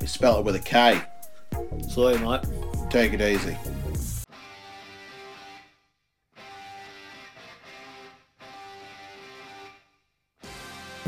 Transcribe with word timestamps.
We 0.00 0.06
spell 0.06 0.38
it 0.38 0.44
with 0.44 0.54
a 0.54 0.60
K. 0.60 1.00
So, 1.88 2.16
mate. 2.18 2.44
Take 2.90 3.12
it 3.12 3.20
easy. 3.20 3.56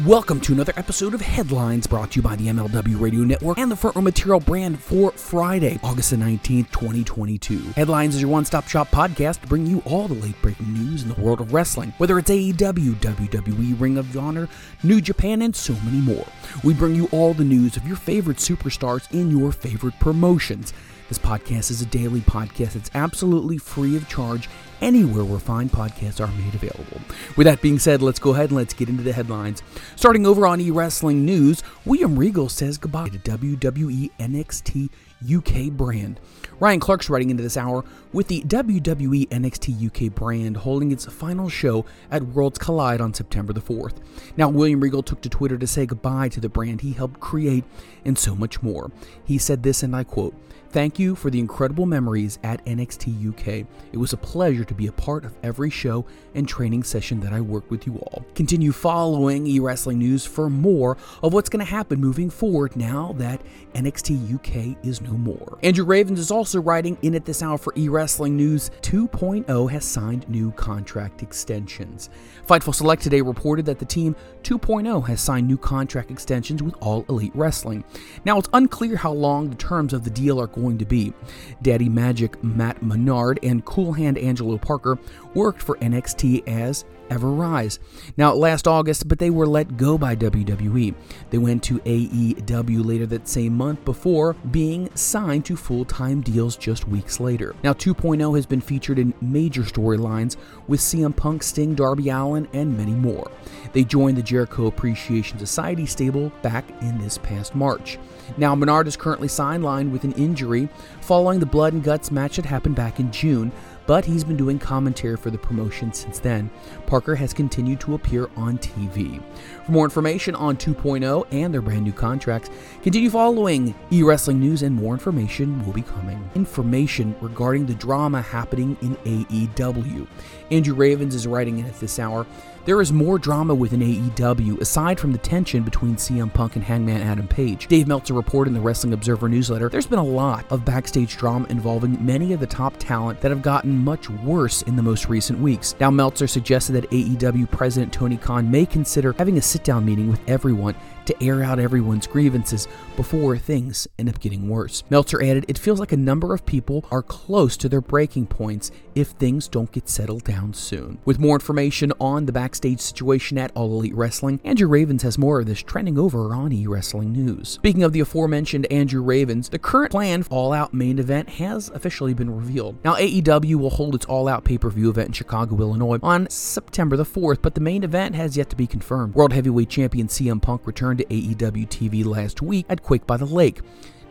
Welcome 0.07 0.41
to 0.43 0.53
another 0.55 0.73
episode 0.77 1.13
of 1.13 1.21
Headlines 1.21 1.87
brought 1.87 2.13
to 2.13 2.17
you 2.17 2.23
by 2.23 2.35
the 2.37 2.47
MLW 2.47 2.99
Radio 2.99 3.21
Network 3.21 3.59
and 3.59 3.71
the 3.71 3.77
Front 3.77 3.97
Row 3.97 4.03
Material 4.03 4.41
brand 4.41 4.81
for 4.81 5.11
Friday, 5.11 5.79
August 5.83 6.11
the 6.11 6.17
19th, 6.17 6.71
2022. 6.71 7.59
Headlines 7.77 8.15
is 8.15 8.23
your 8.23 8.31
one 8.31 8.45
stop 8.47 8.67
shop 8.67 8.89
podcast 8.91 9.43
to 9.43 9.49
bring 9.49 9.67
you 9.67 9.83
all 9.85 10.09
the 10.09 10.15
late 10.15 10.41
breaking 10.41 10.73
news 10.73 11.03
in 11.03 11.09
the 11.09 11.21
world 11.21 11.41
of 11.43 11.53
wrestling, 11.53 11.93
whether 11.99 12.19
it's 12.19 12.31
AEW, 12.31 12.95
WWE, 12.95 13.79
Ring 13.79 13.99
of 13.99 14.17
Honor, 14.17 14.49
New 14.83 15.03
Japan, 15.03 15.43
and 15.43 15.55
so 15.55 15.75
many 15.85 15.99
more. 16.01 16.27
We 16.65 16.73
bring 16.73 16.95
you 16.95 17.09
all 17.13 17.35
the 17.35 17.45
news 17.45 17.77
of 17.77 17.87
your 17.87 17.97
favorite 17.97 18.39
superstars 18.39 19.13
in 19.13 19.31
your 19.31 19.53
favorite 19.53 19.99
promotions. 19.99 20.73
This 21.11 21.19
podcast 21.19 21.73
is 21.73 21.83
a 21.83 21.87
daily 21.87 22.21
podcast 22.21 22.75
that's 22.75 22.91
absolutely 22.95 23.59
free 23.59 23.97
of 23.97 24.09
charge 24.09 24.49
anywhere 24.81 25.25
where 25.25 25.41
fine 25.41 25.69
podcasts 25.69 26.21
are 26.21 26.33
made 26.41 26.55
available. 26.55 27.01
With 27.37 27.47
that 27.47 27.61
being 27.61 27.81
said, 27.81 28.01
let's 28.01 28.21
go 28.21 28.31
ahead 28.31 28.51
and 28.51 28.57
let's 28.57 28.75
get 28.75 28.89
into 28.89 29.03
the 29.03 29.13
headlines. 29.13 29.61
Starting 29.97 30.25
over 30.25 30.47
on 30.47 30.61
e-wrestling 30.61 31.25
news, 31.25 31.65
William 31.85 32.17
Regal 32.17 32.49
says 32.49 32.79
goodbye 32.79 33.09
to 33.09 33.19
WWE 33.19 34.13
NXT 34.21 34.89
UK 35.29 35.73
brand. 35.73 36.21
Ryan 36.61 36.79
Clark's 36.79 37.11
writing 37.11 37.31
into 37.31 37.43
this 37.43 37.57
hour 37.57 37.85
with 38.13 38.29
the 38.29 38.43
WWE 38.43 39.29
NXT 39.29 40.09
UK 40.09 40.15
brand 40.15 40.59
holding 40.59 40.93
its 40.93 41.07
final 41.07 41.49
show 41.49 41.85
at 42.11 42.23
Worlds 42.23 42.59
Collide 42.59 43.01
on 43.01 43.15
September 43.15 43.53
the 43.53 43.61
4th. 43.61 43.97
Now, 44.37 44.49
William 44.49 44.81
Regal 44.81 45.03
took 45.03 45.21
to 45.23 45.29
Twitter 45.29 45.59
to 45.59 45.67
say 45.67 45.87
goodbye 45.87 46.29
to 46.31 46.41
the 46.41 46.49
brand 46.49 46.81
he 46.81 46.93
helped 46.93 47.21
create 47.21 47.65
and 48.05 48.19
so 48.19 48.35
much 48.35 48.63
more. 48.63 48.91
He 49.25 49.39
said 49.39 49.63
this, 49.63 49.83
and 49.83 49.95
I 49.95 50.05
quote, 50.05 50.35
Thank 50.73 51.01
you 51.01 51.17
for 51.17 51.31
the 51.31 51.41
incredible 51.41 51.85
memories 51.85 52.39
at 52.45 52.65
NXT 52.65 53.31
UK. 53.31 53.67
It 53.91 53.97
was 53.97 54.13
a 54.13 54.17
pleasure 54.17 54.63
to 54.63 54.73
be 54.73 54.87
a 54.87 54.93
part 54.93 55.25
of 55.25 55.35
every 55.43 55.69
show 55.69 56.05
and 56.37 56.47
training 56.47 56.85
session 56.85 57.19
that 57.21 57.33
I 57.33 57.41
worked 57.41 57.73
with 57.73 57.89
you 57.89 57.97
all. 57.97 58.25
Continue 58.37 58.71
following 58.71 59.49
e-wrestling 59.49 59.99
news 59.99 60.25
for 60.25 60.49
more 60.49 60.97
of 61.25 61.33
what's 61.33 61.49
going 61.49 61.67
to 61.67 61.69
happen 61.69 62.01
moving 62.01 62.31
forward 62.31 62.77
now 62.77 63.17
that 63.19 63.41
NXT 63.75 64.33
UK 64.33 64.79
is 64.85 65.01
no 65.01 65.11
more. 65.11 65.59
Andrew 65.65 65.85
Ravens 65.85 66.21
is 66.21 66.31
also 66.31 66.61
writing 66.61 66.97
in 67.03 67.17
at 67.17 67.25
this 67.25 67.43
hour 67.43 67.59
for 67.59 67.73
e-wrestling 67.77 68.00
news 68.01 68.71
2.0 68.81 69.71
has 69.71 69.85
signed 69.85 70.29
new 70.29 70.53
contract 70.53 71.23
extensions. 71.23 72.09
Fightful 72.49 72.75
Select 72.75 73.03
today 73.03 73.21
reported 73.21 73.67
that 73.67 73.79
the 73.79 73.85
team 73.85 74.17
2.0 74.43 75.07
has 75.07 75.21
signed 75.21 75.47
new 75.47 75.59
contract 75.59 76.11
extensions 76.11 76.63
with 76.63 76.75
All 76.81 77.05
Elite 77.11 77.35
Wrestling. 77.35 77.85
Now, 78.25 78.39
it's 78.39 78.49
unclear 78.55 78.97
how 78.97 79.13
long 79.13 79.51
the 79.51 79.57
terms 79.57 79.93
of 79.93 80.05
the 80.05 80.11
deal 80.11 80.41
are 80.41 80.47
going 80.47 80.79
to 80.79 80.87
be. 80.87 81.13
Daddy 81.61 81.91
Magic 81.91 82.43
Matt 82.43 82.83
Menard 82.83 83.39
and 83.43 83.65
Cool 83.67 83.93
Hand 83.93 84.17
Angelo 84.17 84.57
Parker 84.57 84.99
worked 85.35 85.63
for 85.63 85.77
NXT 85.77 86.49
as 86.49 86.87
Ever 87.11 87.31
Rise. 87.31 87.79
Now, 88.17 88.33
last 88.33 88.69
August, 88.69 89.09
but 89.09 89.19
they 89.19 89.31
were 89.31 89.47
let 89.47 89.77
go 89.77 89.99
by 89.99 90.15
WWE. 90.17 90.95
They 91.31 91.39
went 91.39 91.63
to 91.65 91.81
AEW 91.81 92.85
later 92.85 93.07
that 93.07 93.29
same 93.29 93.57
month 93.57 93.85
before 93.85 94.35
being 94.51 94.89
signed 94.95 95.45
to 95.47 95.57
full 95.57 95.85
time 95.85 96.21
deals 96.21 96.57
just 96.57 96.89
weeks 96.89 97.21
later. 97.21 97.55
Now, 97.65 97.73
2.0 97.73 98.37
has 98.37 98.47
been 98.47 98.61
featured 98.61 98.99
in 98.99 99.13
major 99.21 99.63
storylines 99.63 100.37
with 100.69 100.81
CM 100.81 101.15
Punk, 101.15 101.43
Sting, 101.43 101.75
Darby 101.75 102.09
Allin, 102.09 102.49
and 102.53 102.77
many 102.77 102.93
more. 102.93 103.31
They 103.73 103.85
joined 103.85 104.17
the 104.17 104.23
Jericho 104.23 104.67
Appreciation 104.67 105.39
Society 105.39 105.87
stable 105.87 106.31
back 106.43 106.65
in 106.83 106.99
this 106.99 107.19
past 107.19 107.55
March. 107.55 107.99
Now, 108.37 108.55
Menard 108.55 108.87
is 108.87 108.97
currently 108.97 109.29
sidelined 109.29 109.91
with 109.91 110.05
an 110.05 110.13
injury 110.13 110.69
following 111.01 111.41
the 111.41 111.47
blood 111.47 111.73
and 111.73 111.83
guts 111.83 112.11
match 112.11 112.37
that 112.37 112.45
happened 112.45 112.77
back 112.77 113.01
in 113.01 113.11
June, 113.11 113.51
but 113.91 114.05
he's 114.05 114.23
been 114.23 114.37
doing 114.37 114.57
commentary 114.57 115.17
for 115.17 115.31
the 115.31 115.39
promotion 115.39 115.93
since 115.93 116.21
then. 116.21 116.49
Parker 116.87 117.17
has 117.17 117.33
continued 117.33 117.81
to 117.81 117.95
appear 117.95 118.31
on 118.37 118.57
TV. 118.59 119.21
For 119.67 119.73
more 119.73 119.85
information 119.85 120.37
on 120.37 120.57
2.0 120.57 121.27
and 121.33 121.53
their 121.53 121.61
brand 121.61 121.83
new 121.83 121.93
contracts, 121.93 122.51
continue 122.85 123.11
following 123.11 123.75
e 123.91 124.05
wrestling 124.05 124.39
news 124.39 124.63
and 124.63 124.77
more 124.77 124.95
information 124.95 125.67
will 125.67 125.73
be 125.73 125.83
coming. 125.83 126.31
Information 126.37 127.17
regarding 127.21 127.67
the 127.67 127.75
drama 127.75 128.23
happening 128.23 128.77
in 128.81 128.95
AEW. 128.99 130.07
Andrew 130.53 130.75
Ravens 130.77 131.17
is 131.17 131.27
writing 131.27 131.59
in 131.59 131.67
at 131.67 131.81
this 131.81 131.99
hour. 131.99 132.29
There 132.67 132.83
is 132.83 132.93
more 132.93 133.19
drama 133.19 133.55
within 133.55 133.81
AEW 133.81 134.61
aside 134.61 135.01
from 135.01 135.13
the 135.13 135.19
tension 135.19 135.63
between 135.63 135.97
CM 135.97 136.33
Punk 136.33 136.57
and 136.57 136.65
Hangman 136.65 137.01
Adam 137.01 137.27
Page. 137.27 137.67
Dave 137.69 137.89
Meltzer 137.89 138.13
reported 138.13 138.51
in 138.51 138.55
the 138.55 138.61
Wrestling 138.61 138.93
Observer 138.93 139.31
newsletter 139.31 139.71
there's 139.71 139.87
been 139.87 139.99
a 139.99 140.05
lot 140.05 140.45
of 140.51 140.63
backstage 140.63 141.17
drama 141.17 141.47
involving 141.49 142.05
many 142.05 142.35
of 142.35 142.41
the 142.41 142.47
top 142.47 142.75
talent 142.79 143.19
that 143.23 143.31
have 143.31 143.41
gotten 143.41 143.79
much 143.79 144.11
worse 144.11 144.61
in 144.63 144.77
the 144.77 144.83
most 144.83 145.09
recent 145.09 145.39
weeks. 145.39 145.75
Now, 145.81 145.91
Meltzer 145.91 146.27
suggested 146.27 146.73
that 146.75 146.91
AEW 146.91 147.51
President 147.51 147.95
Tony 147.95 148.19
Khan 148.19 148.51
may 148.51 148.67
consider 148.67 149.15
having 149.15 149.39
a 149.39 149.43
sit 149.43 149.65
down 149.65 149.87
meeting 149.87 150.11
with 150.11 150.21
everyone 150.29 150.75
to 151.07 151.23
air 151.23 151.43
out 151.43 151.59
everyone's 151.59 152.07
grievances 152.07 152.69
before 152.97 153.39
things 153.39 153.89
end 153.99 154.09
up 154.09 154.21
getting 154.21 154.49
worse. 154.49 154.85
Meltzer 154.91 155.23
added, 155.23 155.45
It 155.49 155.59
feels 155.59 155.81
like 155.81 155.93
a 155.93 155.97
number 155.97 156.35
of 156.35 156.47
people 156.47 156.85
are 156.91 157.03
close 157.03 157.57
to 157.59 157.69
their 157.69 157.81
breaking 157.81 158.27
points 158.27 158.71
if 158.95 159.09
things 159.09 159.49
don't 159.49 159.73
get 159.73 159.89
settled 159.89 160.25
down 160.25 160.53
soon. 160.53 160.99
With 161.05 161.19
more 161.19 161.37
information 161.37 161.93
on 162.01 162.27
the 162.27 162.33
backstage 162.33 162.81
situation 162.81 163.39
at 163.39 163.53
All 163.55 163.73
Elite 163.73 163.95
Wrestling, 163.95 164.41
Andrew 164.45 164.69
Ravens 164.69 165.03
has 165.03 165.19
more 165.19 165.41
of 165.41 165.47
this 165.47 165.63
trending 165.63 165.99
over 165.99 166.35
on 166.35 166.53
E 166.53 166.67
Wrestling 166.67 167.13
News. 167.13 167.49
Speaking 167.51 167.83
of 167.83 167.93
the 167.93 168.01
aforementioned 168.01 168.67
Andrew 168.71 169.03
Ravens, 169.03 169.49
the 169.49 169.59
current 169.59 169.93
plan 169.93 170.23
for 170.23 170.35
All 170.35 170.53
Out 170.53 170.75
main 170.75 170.99
event 170.99 171.29
has 171.31 171.71
officially 171.71 172.15
been 172.15 172.35
revealed. 172.35 172.77
Now, 172.85 172.95
AEW 172.97 173.57
will 173.57 173.71
hold 173.71 173.95
its 173.95 174.07
All 174.07 174.29
Out 174.29 174.45
pay 174.45 174.59
per 174.59 174.71
view 174.71 174.91
event 174.91 175.09
in 175.09 175.13
Chicago, 175.13 175.59
Illinois 175.59 175.99
on 176.03 176.29
September 176.29 176.97
the 176.97 177.05
4th, 177.05 177.39
but 177.43 177.55
the 177.55 177.61
main 177.61 177.85
event 177.85 178.15
has 178.15 178.37
yet 178.37 178.51
to 178.51 178.57
be 178.57 178.67
confirmed. 178.67 179.15
World 179.15 179.33
Heavyweight 179.33 179.69
Champion 179.69 180.09
CM 180.09 180.41
Punk 180.41 180.67
returned 180.91 181.09
to 181.09 181.15
AEW 181.15 181.69
TV 181.69 182.05
last 182.05 182.43
week 182.43 182.67
at 182.69 182.83
Quake 182.83 183.07
by 183.07 183.17
the 183.17 183.25
Lake. 183.25 183.61